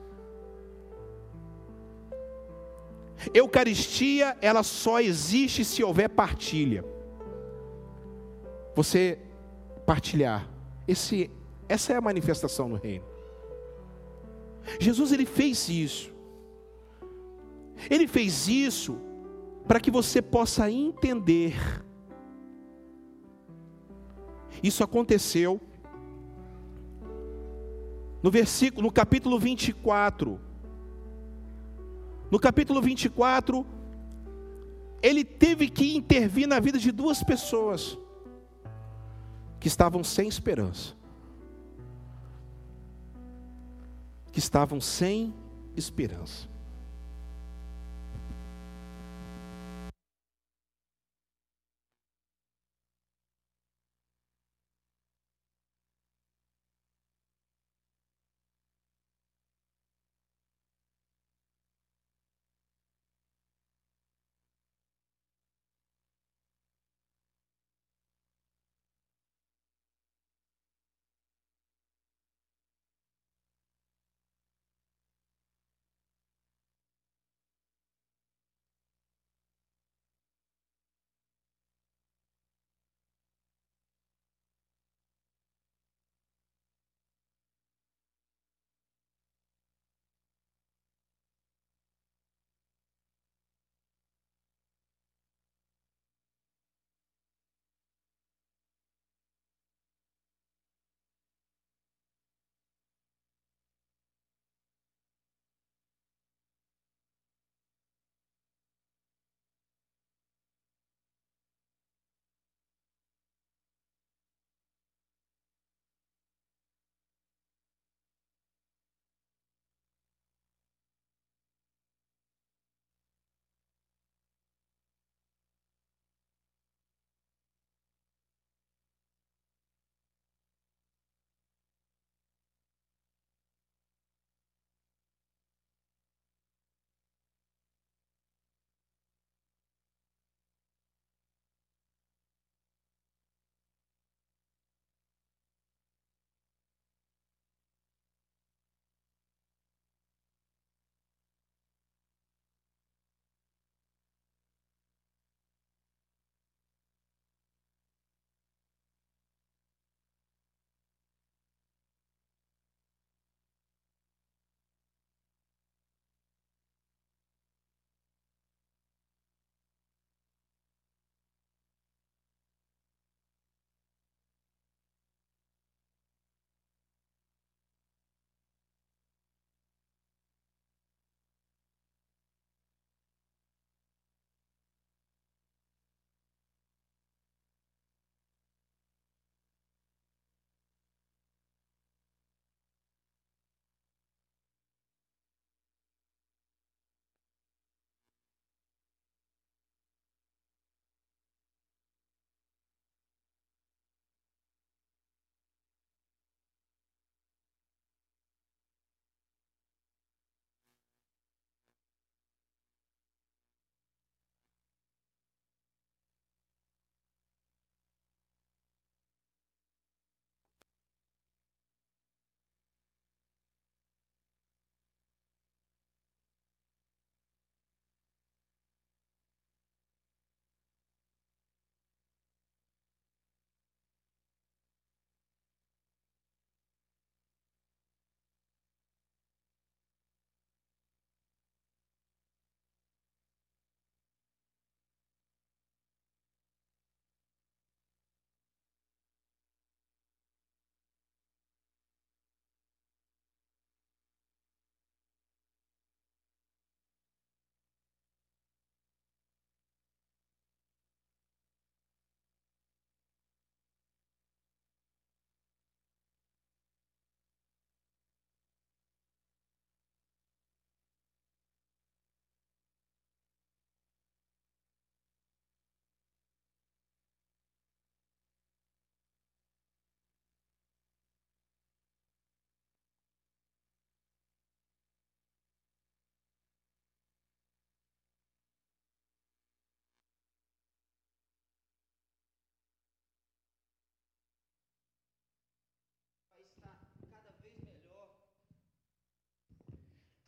Eucaristia, 3.32 4.36
ela 4.42 4.62
só 4.62 5.00
existe 5.00 5.64
se 5.64 5.82
houver 5.82 6.10
partilha. 6.10 6.84
Você 8.76 9.18
partilhar. 9.86 10.57
Esse, 10.88 11.30
essa 11.68 11.92
é 11.92 11.96
a 11.96 12.00
manifestação 12.00 12.66
no 12.66 12.76
reino. 12.76 13.04
Jesus 14.80 15.12
ele 15.12 15.26
fez 15.26 15.68
isso. 15.68 16.10
Ele 17.90 18.08
fez 18.08 18.48
isso 18.48 18.98
para 19.66 19.78
que 19.78 19.90
você 19.90 20.22
possa 20.22 20.70
entender. 20.70 21.54
Isso 24.62 24.82
aconteceu 24.82 25.60
no 28.22 28.30
versículo, 28.30 28.82
no 28.82 28.90
capítulo 28.90 29.38
24. 29.38 30.40
No 32.30 32.40
capítulo 32.40 32.80
24, 32.80 33.64
ele 35.02 35.22
teve 35.22 35.68
que 35.68 35.94
intervir 35.94 36.48
na 36.48 36.58
vida 36.58 36.78
de 36.78 36.90
duas 36.90 37.22
pessoas 37.22 37.98
que 39.60 39.68
estavam 39.68 40.02
sem 40.02 40.28
esperança. 40.28 40.94
Que 44.32 44.38
estavam 44.38 44.80
sem 44.80 45.34
esperança. 45.76 46.47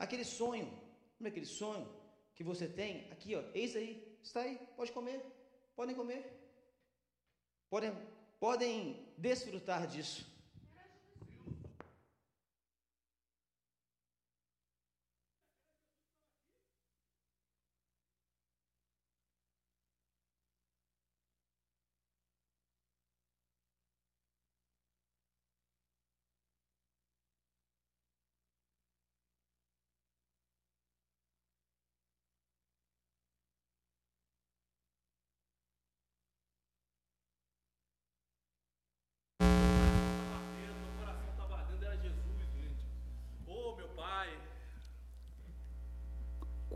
Aquele 0.01 0.25
sonho, 0.25 0.65
lembra 1.19 1.29
aquele 1.29 1.45
sonho 1.45 1.87
que 2.35 2.43
você 2.43 2.67
tem? 2.67 3.07
Aqui, 3.13 3.37
ó, 3.37 3.43
eis 3.53 3.77
aí, 3.77 4.19
está 4.23 4.41
aí, 4.41 4.59
pode 4.75 4.93
comer, 4.93 5.21
podem 5.77 5.95
comer. 5.95 6.23
Podem, 7.69 7.93
podem 8.41 9.07
desfrutar 9.19 9.87
disso. 9.87 10.27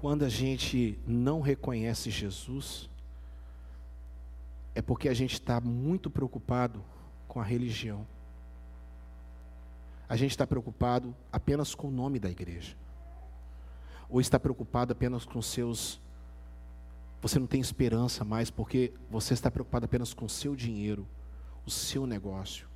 Quando 0.05 0.23
a 0.23 0.29
gente 0.29 0.99
não 1.07 1.40
reconhece 1.40 2.11
Jesus, 2.11 2.90
é 4.75 4.83
porque 4.83 5.09
a 5.09 5.14
gente 5.14 5.33
está 5.33 5.59
muito 5.62 6.11
preocupado 6.11 6.85
com 7.27 7.40
a 7.40 7.43
religião. 7.43 8.07
A 10.07 10.14
gente 10.14 10.33
está 10.33 10.47
preocupado 10.47 11.17
apenas 11.33 11.75
com 11.75 11.88
o 11.88 11.90
nome 11.90 12.19
da 12.19 12.29
igreja. 12.29 12.77
Ou 14.11 14.21
está 14.21 14.38
preocupado 14.38 14.93
apenas 14.93 15.25
com 15.25 15.40
seus. 15.40 15.99
Você 17.23 17.38
não 17.38 17.47
tem 17.47 17.62
esperança 17.62 18.27
mais 18.27 18.51
porque 18.51 18.93
você 19.11 19.33
está 19.33 19.51
preocupado 19.51 19.87
apenas 19.87 20.12
com 20.12 20.27
o 20.27 20.29
seu 20.29 20.55
dinheiro, 20.55 21.09
o 21.64 21.71
seu 21.71 22.07
negócio. 22.07 22.69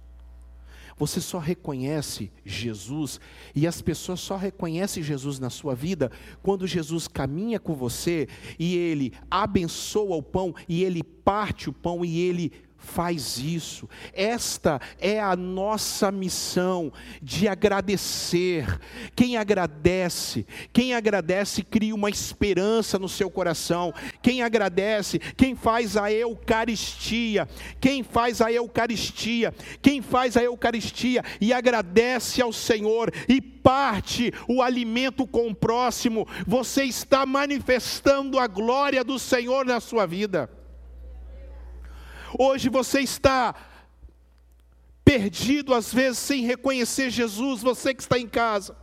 Você 0.99 1.21
só 1.21 1.39
reconhece 1.39 2.31
Jesus 2.45 3.21
e 3.55 3.67
as 3.67 3.81
pessoas 3.81 4.21
só 4.21 4.37
reconhecem 4.37 5.03
Jesus 5.03 5.39
na 5.39 5.49
sua 5.49 5.75
vida 5.75 6.11
quando 6.43 6.67
Jesus 6.67 7.07
caminha 7.07 7.61
com 7.61 7.75
você 7.75 8.29
e 8.59 8.77
ele 8.77 9.13
abençoa 9.31 10.17
o 10.17 10.23
pão 10.23 10.55
e 10.69 10.83
ele 10.83 11.03
parte 11.03 11.69
o 11.69 11.73
pão 11.73 12.05
e 12.05 12.19
ele 12.21 12.53
faz 12.79 13.39
isso. 13.39 13.89
Esta 14.13 14.81
é 14.99 15.21
a 15.21 15.37
nossa 15.37 16.11
missão 16.11 16.93
de 17.21 17.49
agradecer. 17.49 18.81
Quem 19.15 19.37
agradece, 19.37 20.47
quem 20.73 20.95
agradece 20.95 21.63
cria 21.63 21.95
uma 21.95 22.09
esperança 22.09 22.99
no 22.99 23.09
seu 23.09 23.29
coração. 23.31 23.93
Quem 24.23 24.43
agradece, 24.43 25.19
quem 25.19 25.55
faz 25.55 25.97
a 25.97 26.11
eucaristia, 26.11 27.49
quem 27.81 28.03
faz 28.03 28.41
a 28.41 28.51
eucaristia, 28.51 29.55
quem 29.83 30.01
faz 30.01 30.37
a 30.37 30.43
eucaristia 30.43 31.23
e 31.41 31.53
agradece 31.53 32.41
ao 32.41 32.53
Senhor 32.53 33.13
e 33.29 33.41
parte 33.41 34.33
o 34.49 34.63
alimento 34.63 35.27
com 35.27 35.49
o 35.49 35.55
próximo, 35.55 36.27
você 36.47 36.85
está 36.85 37.27
manifestando 37.27 38.39
a 38.39 38.47
glória 38.47 39.05
do 39.05 39.19
Senhor 39.19 39.67
na 39.67 39.79
sua 39.79 40.07
vida. 40.07 40.58
Hoje 42.37 42.69
você 42.69 43.01
está 43.01 43.55
perdido, 45.05 45.73
às 45.73 45.93
vezes, 45.93 46.19
sem 46.19 46.45
reconhecer 46.45 47.11
Jesus, 47.11 47.63
você 47.63 47.95
que 47.95 48.03
está 48.03 48.19
em 48.19 48.29
casa. 48.29 48.77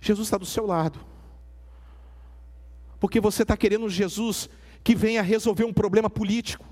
Jesus 0.00 0.28
está 0.28 0.38
do 0.38 0.46
seu 0.46 0.64
lado. 0.64 1.00
Porque 3.00 3.20
você 3.20 3.42
está 3.42 3.56
querendo 3.56 3.86
um 3.86 3.90
Jesus 3.90 4.48
que 4.84 4.94
venha 4.94 5.22
resolver 5.22 5.64
um 5.64 5.72
problema 5.72 6.08
político. 6.08 6.64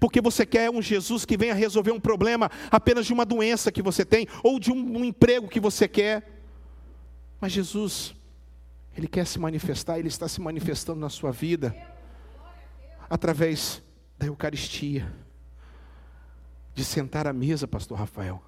Porque 0.00 0.20
você 0.20 0.44
quer 0.44 0.70
um 0.70 0.82
Jesus 0.82 1.24
que 1.24 1.36
venha 1.36 1.54
resolver 1.54 1.92
um 1.92 2.00
problema 2.00 2.50
apenas 2.70 3.06
de 3.06 3.12
uma 3.12 3.24
doença 3.24 3.70
que 3.70 3.82
você 3.82 4.04
tem, 4.04 4.26
ou 4.42 4.58
de 4.58 4.72
um, 4.72 5.04
emprego 5.04 5.48
que 5.48 5.60
você 5.60 5.86
quer. 5.86 6.42
Mas 7.40 7.52
Jesus, 7.52 8.14
Ele 8.96 9.06
quer 9.06 9.26
se 9.26 9.38
manifestar, 9.38 9.98
Ele 9.98 10.08
está 10.08 10.26
se 10.26 10.40
manifestando 10.40 10.98
na 10.98 11.08
sua 11.08 11.30
vida, 11.30 11.76
através 13.08 13.82
da 14.18 14.26
Eucaristia, 14.26 15.12
de 16.74 16.84
sentar 16.84 17.26
à 17.26 17.32
mesa, 17.32 17.66
Pastor 17.66 17.98
Rafael, 17.98 18.42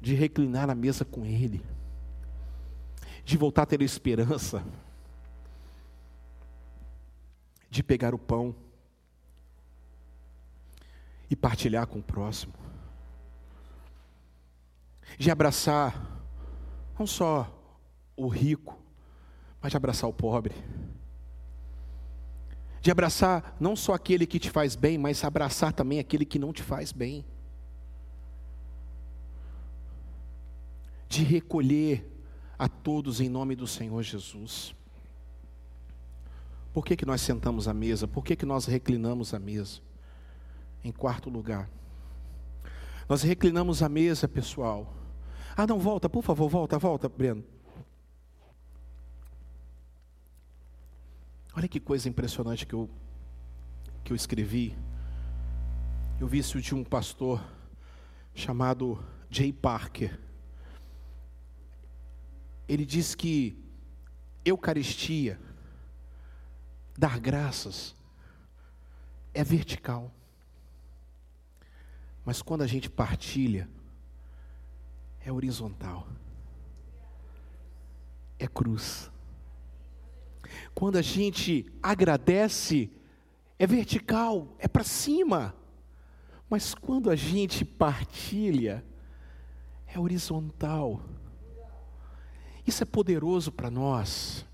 de 0.00 0.14
reclinar 0.14 0.68
à 0.68 0.74
mesa 0.74 1.04
com 1.04 1.24
Ele, 1.24 1.64
de 3.24 3.36
voltar 3.36 3.62
a 3.62 3.66
ter 3.66 3.80
esperança, 3.82 4.64
de 7.70 7.82
pegar 7.82 8.14
o 8.14 8.18
pão 8.18 8.54
e 11.30 11.36
partilhar 11.36 11.86
com 11.86 12.00
o 12.00 12.02
próximo, 12.02 12.52
de 15.16 15.30
abraçar 15.30 16.10
não 16.98 17.06
só 17.06 17.50
o 18.16 18.28
rico, 18.28 18.78
mas 19.60 19.70
de 19.70 19.76
abraçar 19.76 20.10
o 20.10 20.12
pobre 20.12 20.54
de 22.82 22.90
abraçar 22.90 23.56
não 23.60 23.76
só 23.76 23.94
aquele 23.94 24.26
que 24.26 24.40
te 24.40 24.50
faz 24.50 24.74
bem, 24.74 24.98
mas 24.98 25.22
abraçar 25.22 25.72
também 25.72 26.00
aquele 26.00 26.24
que 26.24 26.36
não 26.36 26.52
te 26.52 26.64
faz 26.64 26.90
bem. 26.90 27.24
De 31.08 31.22
recolher 31.22 32.04
a 32.58 32.68
todos 32.68 33.20
em 33.20 33.28
nome 33.28 33.54
do 33.54 33.68
Senhor 33.68 34.02
Jesus. 34.02 34.74
Por 36.72 36.84
que, 36.84 36.96
que 36.96 37.06
nós 37.06 37.20
sentamos 37.20 37.68
à 37.68 37.72
mesa? 37.72 38.08
Por 38.08 38.24
que, 38.24 38.34
que 38.34 38.44
nós 38.44 38.66
reclinamos 38.66 39.32
à 39.32 39.38
mesa? 39.38 39.80
Em 40.82 40.90
quarto 40.90 41.30
lugar, 41.30 41.70
nós 43.08 43.22
reclinamos 43.22 43.80
à 43.80 43.88
mesa, 43.88 44.26
pessoal. 44.26 44.92
Ah, 45.56 45.68
não, 45.68 45.78
volta, 45.78 46.08
por 46.08 46.24
favor, 46.24 46.48
volta, 46.48 46.78
volta, 46.80 47.08
Breno. 47.08 47.44
Olha 51.54 51.68
que 51.68 51.78
coisa 51.78 52.08
impressionante 52.08 52.66
que 52.66 52.74
eu, 52.74 52.88
que 54.02 54.12
eu 54.12 54.16
escrevi. 54.16 54.74
Eu 56.18 56.26
vi 56.26 56.38
isso 56.38 56.60
de 56.60 56.74
um 56.74 56.82
pastor 56.82 57.44
chamado 58.34 58.98
Jay 59.28 59.52
Parker. 59.52 60.18
Ele 62.66 62.86
diz 62.86 63.14
que 63.14 63.54
Eucaristia, 64.44 65.38
dar 66.96 67.20
graças, 67.20 67.94
é 69.34 69.44
vertical. 69.44 70.10
Mas 72.24 72.40
quando 72.40 72.62
a 72.62 72.66
gente 72.66 72.88
partilha, 72.88 73.68
é 75.20 75.30
horizontal. 75.30 76.08
É 78.38 78.48
cruz. 78.48 79.10
Quando 80.74 80.96
a 80.96 81.02
gente 81.02 81.66
agradece, 81.82 82.90
é 83.58 83.66
vertical, 83.66 84.56
é 84.58 84.66
para 84.66 84.84
cima. 84.84 85.54
Mas 86.50 86.74
quando 86.74 87.10
a 87.10 87.16
gente 87.16 87.64
partilha, 87.64 88.84
é 89.86 89.98
horizontal. 89.98 91.00
Isso 92.66 92.82
é 92.82 92.86
poderoso 92.86 93.52
para 93.52 93.70
nós. 93.70 94.44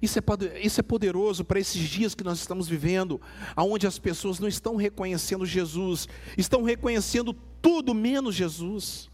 Isso 0.00 0.18
é, 0.18 0.22
isso 0.60 0.80
é 0.80 0.82
poderoso 0.82 1.44
para 1.44 1.58
esses 1.58 1.80
dias 1.88 2.14
que 2.14 2.22
nós 2.22 2.38
estamos 2.38 2.68
vivendo, 2.68 3.20
onde 3.56 3.86
as 3.86 3.98
pessoas 3.98 4.38
não 4.38 4.48
estão 4.48 4.76
reconhecendo 4.76 5.46
Jesus, 5.46 6.06
estão 6.36 6.62
reconhecendo 6.62 7.32
tudo 7.62 7.94
menos 7.94 8.34
Jesus. 8.34 9.10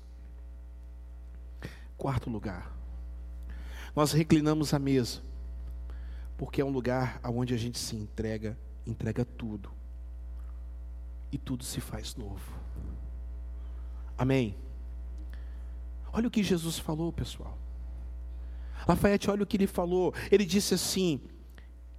Quarto 1.97 2.29
lugar, 2.29 2.77
nós 3.95 4.13
reclinamos 4.13 4.75
a 4.75 4.79
mesa 4.79 5.23
porque 6.37 6.61
é 6.61 6.65
um 6.65 6.71
lugar 6.71 7.21
onde 7.25 7.55
a 7.55 7.57
gente 7.57 7.79
se 7.79 7.95
entrega, 7.97 8.59
entrega 8.87 9.25
tudo. 9.25 9.71
E 11.31 11.39
tudo 11.39 11.65
se 11.65 11.81
faz 11.81 12.15
novo. 12.15 12.53
Amém. 14.19 14.55
Olha 16.13 16.29
o 16.29 16.31
que 16.31 16.43
Jesus 16.43 16.79
falou, 16.79 17.13
pessoal. 17.13 17.59
Lafayette, 18.87 19.31
olha 19.31 19.43
o 19.43 19.47
que 19.47 19.57
ele 19.57 19.67
falou. 19.67 20.15
Ele 20.31 20.45
disse 20.45 20.75
assim: 20.75 21.21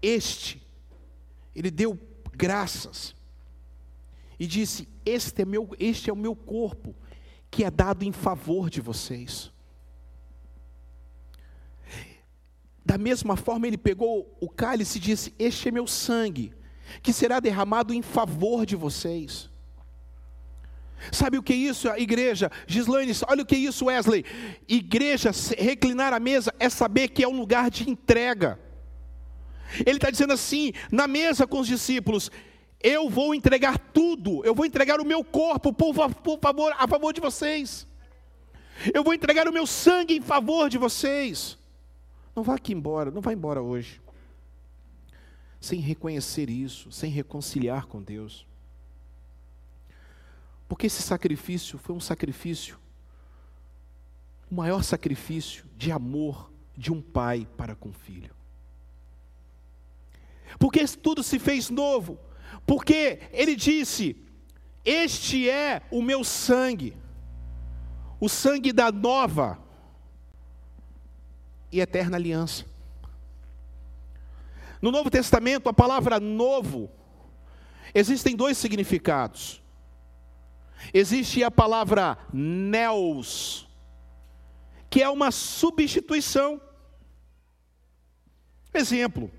Este, 0.01 0.62
ele 1.55 1.72
deu 1.72 1.97
graças 2.34 3.16
e 4.39 4.45
disse: 4.45 4.88
Este 5.05 5.41
é 5.41 5.45
meu, 5.45 5.70
este 5.80 6.10
é 6.10 6.14
o 6.14 6.18
meu 6.18 6.36
corpo 6.36 6.95
que 7.49 7.64
é 7.64 7.70
dado 7.70 8.03
em 8.03 8.12
favor 8.12 8.70
de 8.70 8.82
vocês. 8.82 9.53
Da 12.86 12.98
mesma 12.98 13.36
forma, 13.38 13.68
ele 13.68 13.78
pegou 13.78 14.36
o 14.42 14.50
cálice 14.50 14.98
e 14.98 15.02
disse: 15.02 15.34
Este 15.40 15.70
é 15.70 15.72
meu 15.72 15.88
sangue, 15.88 16.54
que 17.02 17.14
será 17.14 17.40
derramado 17.40 17.94
em 17.94 18.02
favor 18.02 18.66
de 18.66 18.76
vocês. 18.76 19.50
Sabe 21.12 21.38
o 21.38 21.44
que 21.44 21.54
é 21.54 21.56
isso, 21.56 21.88
igreja? 21.98 22.50
Gislaine, 22.66 23.12
olha 23.28 23.44
o 23.44 23.46
que 23.46 23.56
é 23.56 23.60
isso, 23.60 23.86
Wesley. 23.86 24.26
Igreja, 24.68 25.32
reclinar 25.58 26.14
a 26.14 26.20
mesa 26.20 26.54
é 26.60 26.70
saber 26.70 27.10
que 27.10 27.24
é 27.24 27.28
um 27.28 27.38
lugar 27.38 27.70
de 27.70 27.90
entrega. 27.90 28.60
Ele 29.86 29.98
está 29.98 30.10
dizendo 30.10 30.34
assim, 30.34 30.72
na 30.92 31.08
mesa 31.08 31.48
com 31.48 31.60
os 31.60 31.68
discípulos, 31.68 32.32
eu 32.82 33.10
vou 33.10 33.34
entregar 33.34 33.78
tudo, 33.78 34.46
eu 34.46 34.54
vou 34.54 34.66
entregar 34.66 35.00
o 35.00 35.06
meu 35.06 35.24
corpo 35.24 35.74
por, 35.74 35.94
por 36.16 36.40
favor, 36.40 36.74
a 36.78 36.88
favor 36.88 37.14
de 37.14 37.22
vocês. 37.22 37.88
Eu 38.94 39.04
vou 39.04 39.14
entregar 39.14 39.48
o 39.48 39.54
meu 39.54 39.66
sangue 39.66 40.16
em 40.18 40.22
favor 40.22 40.70
de 40.70 40.78
vocês. 40.78 41.58
Não 42.36 42.44
vá 42.44 42.56
aqui 42.56 42.74
embora, 42.74 43.12
não 43.12 43.22
vá 43.22 43.32
embora 43.32 43.62
hoje. 43.62 44.02
Sem 45.60 45.80
reconhecer 45.80 46.50
isso, 46.50 46.92
sem 46.92 47.12
reconciliar 47.12 47.86
com 47.86 48.02
Deus. 48.02 48.46
Porque 50.68 50.88
esse 50.88 51.02
sacrifício 51.02 51.78
foi 51.78 51.96
um 51.96 52.00
sacrifício, 52.00 52.80
o 54.50 54.56
maior 54.56 54.84
sacrifício 54.84 55.66
de 55.78 55.92
amor 55.92 56.52
de 56.76 56.92
um 56.92 57.02
pai 57.02 57.48
para 57.56 57.76
com 57.76 57.90
o 57.90 57.94
filho. 57.94 58.34
Porque 60.60 60.86
tudo 60.88 61.24
se 61.24 61.40
fez 61.40 61.70
novo, 61.70 62.20
porque 62.66 63.20
ele 63.32 63.56
disse: 63.56 64.16
Este 64.84 65.50
é 65.50 65.82
o 65.92 66.02
meu 66.02 66.24
sangue, 66.24 66.98
o 68.20 68.28
sangue 68.28 68.72
da 68.72 68.92
nova 68.92 69.60
e 71.74 71.82
eterna 71.82 72.15
aliança. 72.15 72.65
No 74.80 74.91
Novo 74.91 75.09
Testamento, 75.09 75.67
a 75.67 75.74
palavra 75.74 76.19
novo, 76.19 76.91
existem 77.95 78.36
dois 78.36 78.57
significados. 78.57 79.61
Existe 80.93 81.43
a 81.43 81.49
palavra 81.49 82.17
neos, 82.32 83.67
que 84.89 85.01
é 85.01 85.09
uma 85.09 85.32
substituição. 85.32 86.61
Exemplo: 88.74 89.32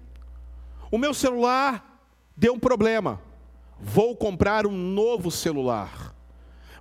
o 0.90 0.98
meu 0.98 1.14
celular 1.14 2.04
deu 2.36 2.54
um 2.54 2.58
problema, 2.58 3.22
vou 3.78 4.16
comprar 4.16 4.66
um 4.66 4.72
novo 4.72 5.30
celular. 5.30 6.14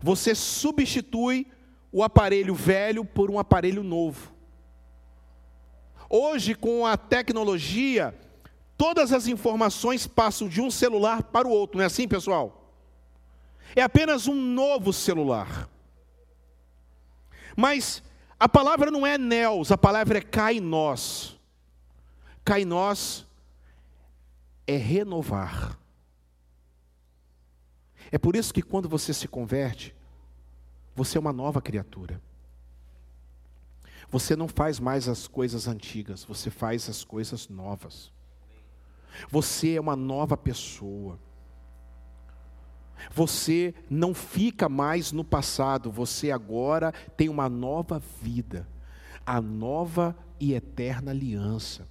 Você 0.01 0.33
substitui 0.33 1.47
o 1.91 2.01
aparelho 2.03 2.55
velho 2.55 3.05
por 3.05 3.29
um 3.29 3.37
aparelho 3.37 3.83
novo. 3.83 4.32
Hoje, 6.15 6.53
com 6.53 6.85
a 6.85 6.95
tecnologia, 6.95 8.13
todas 8.77 9.11
as 9.11 9.27
informações 9.27 10.05
passam 10.05 10.47
de 10.47 10.61
um 10.61 10.69
celular 10.69 11.23
para 11.23 11.47
o 11.47 11.51
outro, 11.51 11.77
não 11.77 11.83
é 11.83 11.87
assim, 11.87 12.07
pessoal? 12.07 12.63
é 13.75 13.81
apenas 13.81 14.27
um 14.27 14.35
novo 14.35 14.93
celular. 14.93 15.69
Mas 17.55 18.03
a 18.39 18.47
palavra 18.47 18.91
não 18.91 19.05
é 19.05 19.17
neos, 19.17 19.71
a 19.71 19.77
palavra 19.77 20.17
é 20.17 20.21
kainós. 20.21 21.39
Kainós 22.43 23.25
é 24.67 24.75
renovar. 24.75 25.77
É 28.11 28.17
por 28.17 28.35
isso 28.35 28.53
que 28.53 28.61
quando 28.61 28.87
você 28.87 29.13
se 29.13 29.27
converte, 29.27 29.95
você 30.95 31.17
é 31.17 31.21
uma 31.21 31.33
nova 31.33 31.61
criatura. 31.61 32.21
Você 34.13 34.35
não 34.35 34.47
faz 34.47 34.79
mais 34.79 35.09
as 35.09 35.27
coisas 35.27 35.67
antigas, 35.67 36.23
você 36.23 36.51
faz 36.51 36.87
as 36.87 37.03
coisas 37.03 37.49
novas. 37.49 38.11
Você 39.27 39.73
é 39.73 39.81
uma 39.81 39.95
nova 39.95 40.37
pessoa. 40.37 41.17
Você 43.11 43.73
não 43.89 44.13
fica 44.13 44.69
mais 44.69 45.11
no 45.11 45.23
passado, 45.23 45.91
você 45.91 46.29
agora 46.29 46.91
tem 47.17 47.27
uma 47.27 47.49
nova 47.49 47.99
vida, 48.21 48.67
a 49.25 49.41
nova 49.41 50.15
e 50.39 50.53
eterna 50.53 51.09
aliança. 51.09 51.87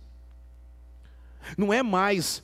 Não 1.59 1.73
é 1.73 1.83
mais 1.83 2.41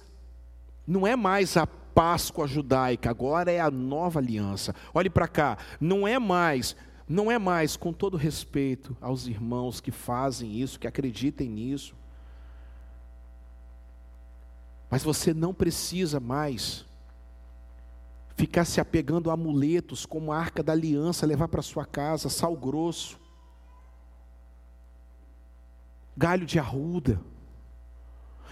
não 0.85 1.07
é 1.07 1.15
mais 1.15 1.57
a 1.57 1.69
Páscoa 1.69 2.49
judaica, 2.49 3.11
agora 3.11 3.51
é 3.53 3.61
a 3.61 3.71
nova 3.71 4.19
aliança. 4.19 4.75
Olhe 4.93 5.11
para 5.11 5.29
cá, 5.29 5.59
não 5.81 6.07
é 6.07 6.19
mais, 6.19 6.77
não 7.09 7.31
é 7.31 7.39
mais 7.39 7.77
com 7.77 7.93
todo 7.93 8.17
respeito 8.19 8.95
aos 9.01 9.27
irmãos 9.27 9.81
que 9.81 9.91
fazem 9.91 10.61
isso, 10.61 10.79
que 10.79 10.87
acreditem 10.87 11.49
nisso. 11.49 11.97
Mas 14.91 15.03
você 15.03 15.33
não 15.33 15.55
precisa 15.55 16.21
mais 16.21 16.85
ficar 18.37 18.65
se 18.65 18.81
apegando 18.81 19.31
a 19.31 19.35
amuletos 19.35 20.05
como 20.05 20.33
a 20.33 20.39
arca 20.39 20.63
da 20.63 20.73
aliança, 20.73 21.27
levar 21.27 21.49
para 21.49 21.63
sua 21.63 21.85
casa 21.85 22.29
sal 22.29 22.55
grosso, 22.55 23.19
galho 26.17 26.45
de 26.45 26.59
arruda. 26.59 27.21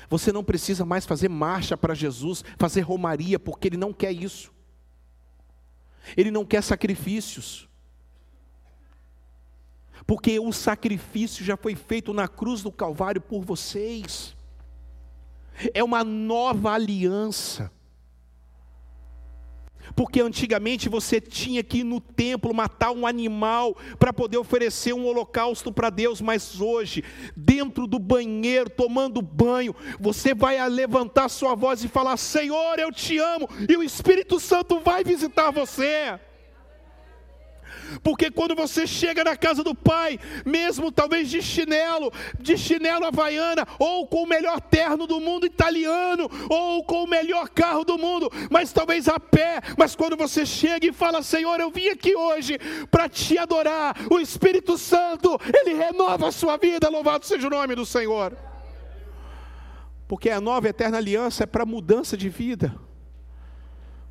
Você 0.09 0.33
não 0.33 0.43
precisa 0.43 0.85
mais 0.85 1.05
fazer 1.05 1.29
marcha 1.29 1.77
para 1.77 1.95
Jesus, 1.95 2.43
fazer 2.57 2.81
romaria, 2.81 3.39
porque 3.39 3.69
Ele 3.69 3.77
não 3.77 3.93
quer 3.93 4.13
isso. 4.13 4.53
Ele 6.17 6.31
não 6.31 6.45
quer 6.45 6.63
sacrifícios. 6.63 7.69
Porque 10.07 10.39
o 10.39 10.53
sacrifício 10.53 11.45
já 11.45 11.57
foi 11.57 11.75
feito 11.75 12.15
na 12.15 12.29
cruz 12.29 12.63
do 12.63 12.71
Calvário 12.71 13.21
por 13.21 13.43
vocês. 13.43 14.37
É 15.75 15.83
uma 15.83 16.05
nova 16.05 16.71
aliança. 16.73 17.73
Porque 19.95 20.21
antigamente 20.21 20.89
você 20.89 21.21
tinha 21.21 21.63
que 21.63 21.79
ir 21.79 21.85
no 21.85 22.01
templo 22.01 22.55
matar 22.55 22.91
um 22.91 23.07
animal 23.07 23.77
para 23.99 24.13
poder 24.13 24.37
oferecer 24.37 24.93
um 24.93 25.07
holocausto 25.07 25.73
para 25.73 25.91
Deus, 25.91 26.21
mas 26.21 26.61
hoje, 26.61 27.05
dentro 27.37 27.87
do 27.87 27.99
banheiro, 27.99 28.69
tomando 28.69 29.23
banho, 29.23 29.75
você 30.01 30.35
vai 30.35 30.67
levantar 30.69 31.29
sua 31.29 31.55
voz 31.55 31.85
e 31.85 31.89
falar: 31.89 32.17
Senhor, 32.17 32.79
eu 32.79 32.91
te 32.91 33.19
amo, 33.19 33.49
e 33.69 33.77
o 33.77 33.83
Espírito 33.83 34.41
Santo 34.41 34.81
vai 34.81 35.05
visitar 35.05 35.51
você. 35.51 36.19
Porque 38.03 38.31
quando 38.31 38.55
você 38.55 38.87
chega 38.87 39.25
na 39.25 39.37
casa 39.37 39.63
do 39.63 39.75
pai, 39.75 40.19
mesmo 40.45 40.91
talvez 40.93 41.31
de 41.31 41.43
chinelo, 41.43 42.13
de 42.39 42.57
chinelo 42.57 43.07
havaiana, 43.07 43.67
ou 43.79 44.07
com 44.07 44.23
o 44.23 44.27
melhor 44.27 44.61
terno 44.61 45.07
do 45.07 45.21
mundo 45.21 45.47
italiano, 45.47 46.29
ou 46.49 46.85
com 46.85 47.05
o 47.05 47.09
melhor 47.09 47.49
carro 47.49 47.85
do 47.85 47.99
mundo, 47.99 48.31
mas 48.51 48.73
talvez 48.73 49.09
a 49.09 49.19
pé, 49.19 49.61
mas 49.77 49.95
quando 49.95 50.17
você 50.17 50.45
chega 50.45 50.87
e 50.87 50.93
fala: 50.93 51.23
Senhor, 51.23 51.59
eu 51.61 51.71
vim 51.71 51.89
aqui 51.89 52.15
hoje 52.15 52.59
para 52.91 53.09
te 53.09 53.39
adorar, 53.39 53.97
o 54.11 54.19
Espírito 54.19 54.77
Santo, 54.79 55.39
ele 55.53 55.75
renova 55.75 56.29
a 56.29 56.33
sua 56.33 56.57
vida, 56.57 56.89
louvado 56.89 57.25
seja 57.25 57.47
o 57.47 57.51
nome 57.51 57.75
do 57.75 57.87
Senhor. 57.87 58.37
Porque 60.09 60.31
a 60.31 60.41
nova 60.41 60.69
eterna 60.69 60.99
aliança 60.99 61.43
é 61.43 61.47
para 61.47 61.67
mudança 61.67 62.17
de 62.17 62.29
vida. 62.29 62.79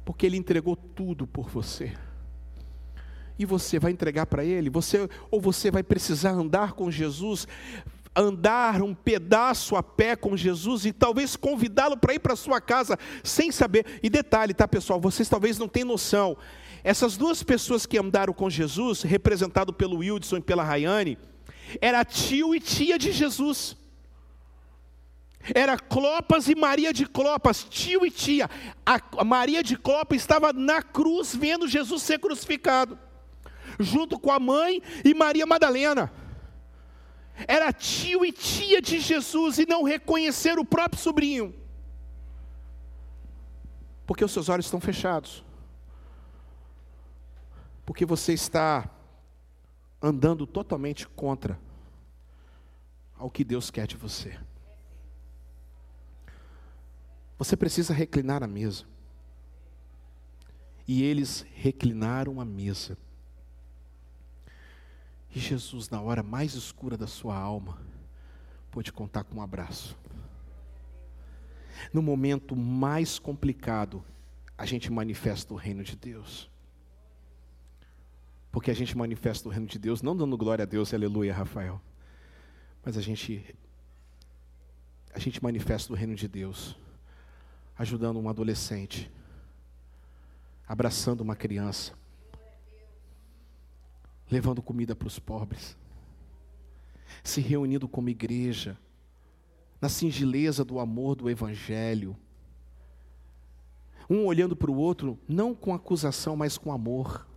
Porque 0.04 0.26
ele 0.26 0.36
entregou 0.36 0.76
tudo 0.76 1.26
por 1.26 1.50
você 1.50 1.94
e 3.38 3.46
você 3.46 3.80
vai 3.80 3.92
entregar 3.92 4.26
para 4.26 4.44
Ele? 4.44 4.70
Você 4.70 5.10
ou 5.30 5.42
você 5.42 5.70
vai 5.70 5.84
precisar 5.84 6.32
andar 6.32 6.74
com 6.74 6.90
Jesus, 6.90 7.48
andar 8.16 8.82
um 8.82 8.94
pedaço 8.94 9.76
a 9.76 9.84
pé 9.84 10.16
com 10.16 10.38
Jesus 10.38 10.86
e 10.86 10.94
talvez 10.94 11.36
convidá-lo 11.36 11.98
para 11.98 12.14
ir 12.14 12.20
para 12.20 12.36
sua 12.36 12.62
casa 12.62 12.98
sem 13.24 13.52
saber. 13.52 14.00
E 14.02 14.10
detalhe, 14.10 14.54
tá, 14.54 14.68
pessoal? 14.68 15.02
Vocês 15.02 15.28
talvez 15.28 15.58
não 15.58 15.68
tenham 15.68 15.90
noção. 15.90 16.38
Essas 16.84 17.18
duas 17.18 17.44
pessoas 17.44 17.86
que 17.86 17.98
andaram 17.98 18.34
com 18.34 18.50
Jesus, 18.50 19.02
representado 19.02 19.74
pelo 19.74 19.98
Wildson 19.98 20.38
e 20.38 20.42
pela 20.42 20.64
Rayane, 20.64 21.18
era 21.82 22.06
tio 22.06 22.56
e 22.56 22.60
tia 22.60 22.98
de 22.98 23.12
Jesus. 23.12 23.76
Era 25.54 25.78
Clopas 25.78 26.48
e 26.48 26.56
Maria 26.56 26.94
de 26.94 27.06
Clopas, 27.06 27.66
tio 27.70 28.06
e 28.06 28.10
tia. 28.10 28.50
A 28.86 29.24
Maria 29.24 29.62
de 29.62 29.76
Clopas 29.76 30.18
estava 30.18 30.54
na 30.54 30.82
cruz 30.82 31.36
vendo 31.36 31.68
Jesus 31.68 32.02
ser 32.02 32.20
crucificado 32.20 32.98
junto 33.80 34.20
com 34.20 34.32
a 34.32 34.40
mãe 34.40 34.82
e 35.04 35.14
Maria 35.14 35.46
Madalena. 35.46 36.12
Era 37.48 37.74
tio 37.74 38.26
e 38.26 38.32
tia 38.32 38.82
de 38.82 39.00
Jesus 39.00 39.58
e 39.58 39.66
não 39.66 39.84
reconhecer 39.84 40.58
o 40.58 40.66
próprio 40.66 41.02
sobrinho. 41.02 41.54
Porque 44.06 44.24
os 44.24 44.32
seus 44.32 44.50
olhos 44.50 44.66
estão 44.66 44.80
fechados. 44.80 45.44
Porque 47.86 48.06
você 48.06 48.34
está 48.34 48.90
andando 50.02 50.46
totalmente 50.48 51.08
contra 51.08 51.60
ao 53.18 53.30
que 53.30 53.44
Deus 53.44 53.70
quer 53.70 53.88
de 53.88 53.98
você. 53.98 54.38
Você 57.38 57.58
precisa 57.58 57.94
reclinar 57.94 58.44
a 58.44 58.48
mesa. 58.48 58.86
E 60.88 61.04
eles 61.04 61.46
reclinaram 61.54 62.40
a 62.40 62.46
mesa. 62.46 62.98
E 65.36 65.40
Jesus, 65.40 65.90
na 65.90 66.02
hora 66.02 66.24
mais 66.24 66.54
escura 66.54 66.96
da 66.96 67.08
sua 67.08 67.38
alma, 67.38 67.78
pôde 68.72 68.94
contar 68.94 69.26
com 69.26 69.36
um 69.36 69.42
abraço. 69.42 69.98
No 71.94 72.02
momento 72.02 72.56
mais 72.56 73.20
complicado, 73.20 74.02
a 74.58 74.66
gente 74.66 74.90
manifesta 74.90 75.54
o 75.54 75.58
reino 75.58 75.84
de 75.84 75.98
Deus. 75.98 76.50
Porque 78.50 78.72
a 78.72 78.74
gente 78.74 78.98
manifesta 78.98 79.50
o 79.50 79.52
reino 79.52 79.68
de 79.68 79.78
Deus, 79.78 80.02
não 80.02 80.16
dando 80.16 80.38
glória 80.38 80.64
a 80.64 80.66
Deus, 80.66 80.94
aleluia, 80.94 81.34
Rafael. 81.34 81.82
Mas 82.84 82.96
a 82.98 83.02
gente 83.02 83.54
a 85.14 85.20
gente 85.20 85.42
manifesta 85.42 85.92
o 85.92 85.96
reino 85.96 86.16
de 86.16 86.28
Deus, 86.28 86.78
ajudando 87.78 88.20
um 88.20 88.30
adolescente, 88.30 89.10
abraçando 90.68 91.22
uma 91.22 91.36
criança, 91.36 91.94
levando 94.30 94.62
comida 94.62 94.96
para 94.96 95.08
os 95.08 95.20
pobres, 95.20 95.78
se 97.24 97.42
reunindo 97.42 97.88
como 97.88 98.10
igreja, 98.10 98.78
na 99.80 99.90
singeleza 99.90 100.64
do 100.64 100.80
amor 100.80 101.16
do 101.16 101.30
Evangelho, 101.30 102.16
um 104.10 104.26
olhando 104.26 104.56
para 104.56 104.72
o 104.72 104.76
outro, 104.76 105.20
não 105.28 105.54
com 105.54 105.74
acusação, 105.74 106.36
mas 106.36 106.58
com 106.58 106.72
amor. 106.72 107.28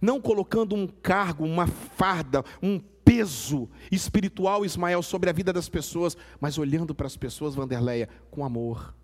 Não 0.00 0.20
colocando 0.20 0.74
um 0.74 0.86
cargo, 0.86 1.44
uma 1.44 1.66
farda, 1.66 2.44
um 2.62 2.78
peso 2.78 3.68
espiritual, 3.90 4.64
Ismael, 4.64 5.02
sobre 5.02 5.30
a 5.30 5.32
vida 5.32 5.52
das 5.52 5.68
pessoas, 5.68 6.16
mas 6.40 6.58
olhando 6.58 6.94
para 6.94 7.06
as 7.06 7.16
pessoas, 7.16 7.54
Vanderleia, 7.54 8.08
com 8.30 8.44
amor, 8.44 8.94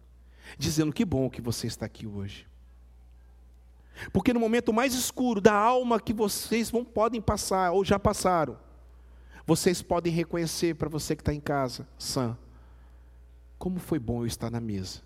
dizendo: 0.59 0.93
Que 0.93 1.05
bom 1.05 1.31
que 1.31 1.41
você 1.41 1.67
está 1.67 1.87
aqui 1.87 2.07
hoje. 2.07 2.47
Porque 4.13 4.33
no 4.33 4.41
momento 4.41 4.73
mais 4.73 4.95
escuro 4.95 5.41
da 5.41 5.55
alma 5.55 6.01
que 6.01 6.13
vocês 6.13 6.71
vão, 6.71 6.85
podem 6.85 7.21
passar, 7.21 7.73
ou 7.73 7.85
já 7.85 7.99
passaram, 7.99 8.59
vocês 9.47 9.83
podem 9.83 10.13
reconhecer 10.13 10.75
para 10.75 10.89
você 10.89 11.15
que 11.15 11.23
está 11.23 11.33
em 11.33 11.41
casa, 11.41 11.87
Sam, 11.99 12.37
como 13.59 13.79
foi 13.79 13.99
bom 13.99 14.23
eu 14.23 14.27
estar 14.27 14.51
na 14.51 14.61
mesa 14.61 15.03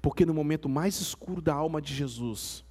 porque 0.00 0.24
no 0.24 0.34
momento 0.34 0.68
mais 0.68 1.00
escuro 1.00 1.40
da 1.40 1.54
alma 1.54 1.80
de 1.80 1.94
Jesus, 1.94 2.64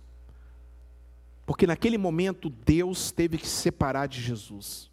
porque 1.45 1.67
naquele 1.67 1.97
momento 1.97 2.49
Deus 2.49 3.11
teve 3.11 3.37
que 3.37 3.47
se 3.47 3.55
separar 3.55 4.07
de 4.07 4.21
Jesus. 4.21 4.91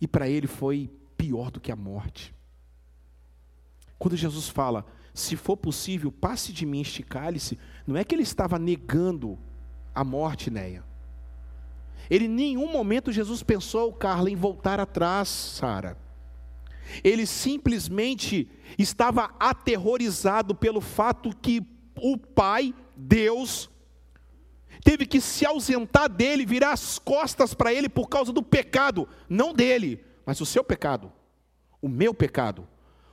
E 0.00 0.08
para 0.08 0.28
ele 0.28 0.46
foi 0.46 0.90
pior 1.16 1.50
do 1.50 1.60
que 1.60 1.70
a 1.70 1.76
morte. 1.76 2.34
Quando 3.98 4.16
Jesus 4.16 4.48
fala, 4.48 4.84
se 5.12 5.36
for 5.36 5.56
possível, 5.56 6.10
passe 6.10 6.52
de 6.52 6.64
mim 6.66 6.80
este 6.80 7.02
cálice, 7.02 7.58
não 7.86 7.96
é 7.96 8.04
que 8.04 8.14
ele 8.14 8.22
estava 8.22 8.58
negando 8.58 9.38
a 9.94 10.02
morte, 10.02 10.50
Neia. 10.50 10.84
Ele 12.10 12.26
em 12.26 12.28
nenhum 12.28 12.70
momento 12.70 13.12
Jesus 13.12 13.42
pensou, 13.42 13.92
Carla, 13.92 14.30
em 14.30 14.36
voltar 14.36 14.80
atrás, 14.80 15.28
Sara. 15.28 15.96
Ele 17.02 17.26
simplesmente 17.26 18.48
estava 18.78 19.34
aterrorizado 19.38 20.54
pelo 20.54 20.80
fato 20.80 21.34
que 21.34 21.62
o 21.96 22.16
Pai, 22.16 22.74
Deus, 22.96 23.70
teve 24.82 25.06
que 25.06 25.20
se 25.20 25.46
ausentar 25.46 26.08
dele, 26.08 26.44
virar 26.44 26.72
as 26.72 26.98
costas 26.98 27.54
para 27.54 27.72
ele 27.72 27.88
por 27.88 28.08
causa 28.08 28.32
do 28.32 28.42
pecado, 28.42 29.08
não 29.28 29.54
dele, 29.54 30.04
mas 30.26 30.40
o 30.40 30.46
seu 30.46 30.62
pecado, 30.62 31.10
o 31.80 31.88
meu 31.88 32.12
pecado, 32.12 32.68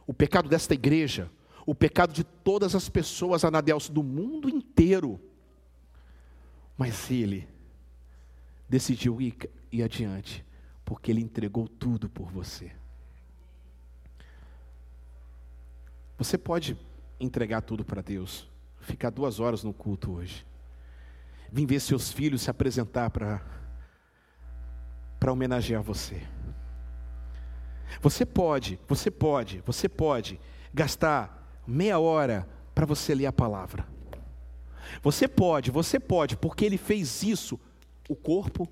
o 0.06 0.14
pecado 0.14 0.50
desta 0.50 0.74
igreja, 0.74 1.32
o 1.66 1.76
pecado 1.76 2.14
de 2.14 2.24
todas 2.24 2.76
as 2.76 2.90
pessoas 2.90 3.44
anadelso 3.44 3.92
do 3.92 4.04
mundo 4.04 4.50
inteiro. 4.50 5.20
Mas 6.78 7.10
ele 7.12 7.48
decidiu 8.68 9.22
ir, 9.22 9.36
ir 9.72 9.84
adiante, 9.84 10.46
porque 10.84 11.12
ele 11.12 11.22
entregou 11.22 11.68
tudo 11.68 12.10
por 12.10 12.32
você. 12.32 12.72
Você 16.18 16.38
pode 16.38 16.78
entregar 17.20 17.62
tudo 17.62 17.84
para 17.84 18.02
Deus, 18.02 18.48
ficar 18.80 19.10
duas 19.10 19.40
horas 19.40 19.64
no 19.64 19.74
culto 19.74 20.12
hoje, 20.14 20.46
vir 21.52 21.66
ver 21.66 21.80
seus 21.80 22.12
filhos 22.12 22.44
se 22.44 22.50
apresentar 22.50 23.10
para 23.10 23.42
para 25.22 25.32
homenagear 25.32 25.84
você. 25.84 26.20
Você 28.02 28.26
pode, 28.26 28.80
você 28.88 29.12
pode, 29.12 29.62
você 29.64 29.88
pode 29.88 30.42
gastar 30.74 31.41
meia 31.66 32.00
hora 32.00 32.48
para 32.74 32.86
você 32.86 33.14
ler 33.14 33.26
a 33.26 33.34
palavra. 33.34 33.88
Você 35.02 35.28
pode, 35.28 35.72
você 35.72 36.00
pode, 36.00 36.36
porque 36.36 36.66
ele 36.66 36.78
fez 36.78 37.24
isso, 37.24 37.60
o 38.10 38.16
corpo 38.16 38.68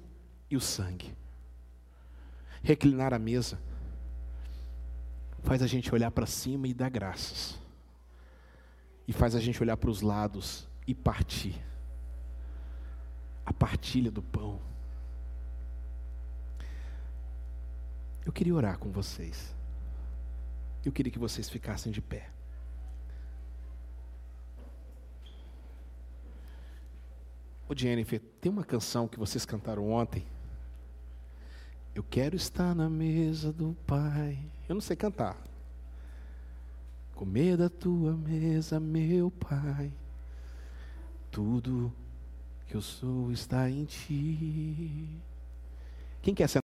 e 0.50 0.58
o 0.58 0.62
sangue. 0.62 1.14
Reclinar 2.62 3.14
a 3.14 3.20
mesa 3.20 3.60
faz 5.44 5.62
a 5.62 5.68
gente 5.68 5.94
olhar 5.94 6.12
para 6.12 6.26
cima 6.26 6.68
e 6.68 6.74
dar 6.74 6.90
graças. 6.90 7.58
E 9.08 9.14
faz 9.14 9.36
a 9.36 9.40
gente 9.40 9.62
olhar 9.62 9.78
para 9.78 9.90
os 9.90 10.02
lados 10.02 10.68
e 10.86 10.94
partir. 10.94 11.60
A 13.46 13.54
partilha 13.54 14.12
do 14.12 14.22
pão. 14.22 14.60
Eu 18.26 18.32
queria 18.32 18.54
orar 18.54 18.78
com 18.78 18.92
vocês. 18.92 19.56
Eu 20.86 20.92
queria 20.92 21.12
que 21.12 21.20
vocês 21.20 21.50
ficassem 21.50 21.92
de 21.92 22.02
pé. 22.02 22.30
Ô 27.70 27.76
Jennifer, 27.76 28.20
tem 28.42 28.52
uma 28.52 28.64
canção 28.64 29.08
que 29.08 29.20
vocês 29.20 29.46
cantaram 29.46 29.92
ontem. 29.92 30.26
Eu 31.94 32.02
quero 32.02 32.36
estar 32.36 32.74
na 32.74 32.90
mesa 32.90 33.54
do 33.54 33.78
Pai. 33.86 34.40
Eu 34.68 34.74
não 34.74 34.82
sei 34.82 34.96
cantar. 34.96 35.38
Comer 37.14 37.58
da 37.58 37.70
tua 37.70 38.14
mesa, 38.14 38.80
meu 38.80 39.30
Pai. 39.30 39.94
Tudo 41.30 41.94
que 42.66 42.74
eu 42.74 42.82
sou 42.82 43.32
está 43.32 43.70
em 43.70 43.86
ti. 43.86 45.08
Quem 46.24 46.34
quer 46.34 46.50
sentar? 46.50 46.58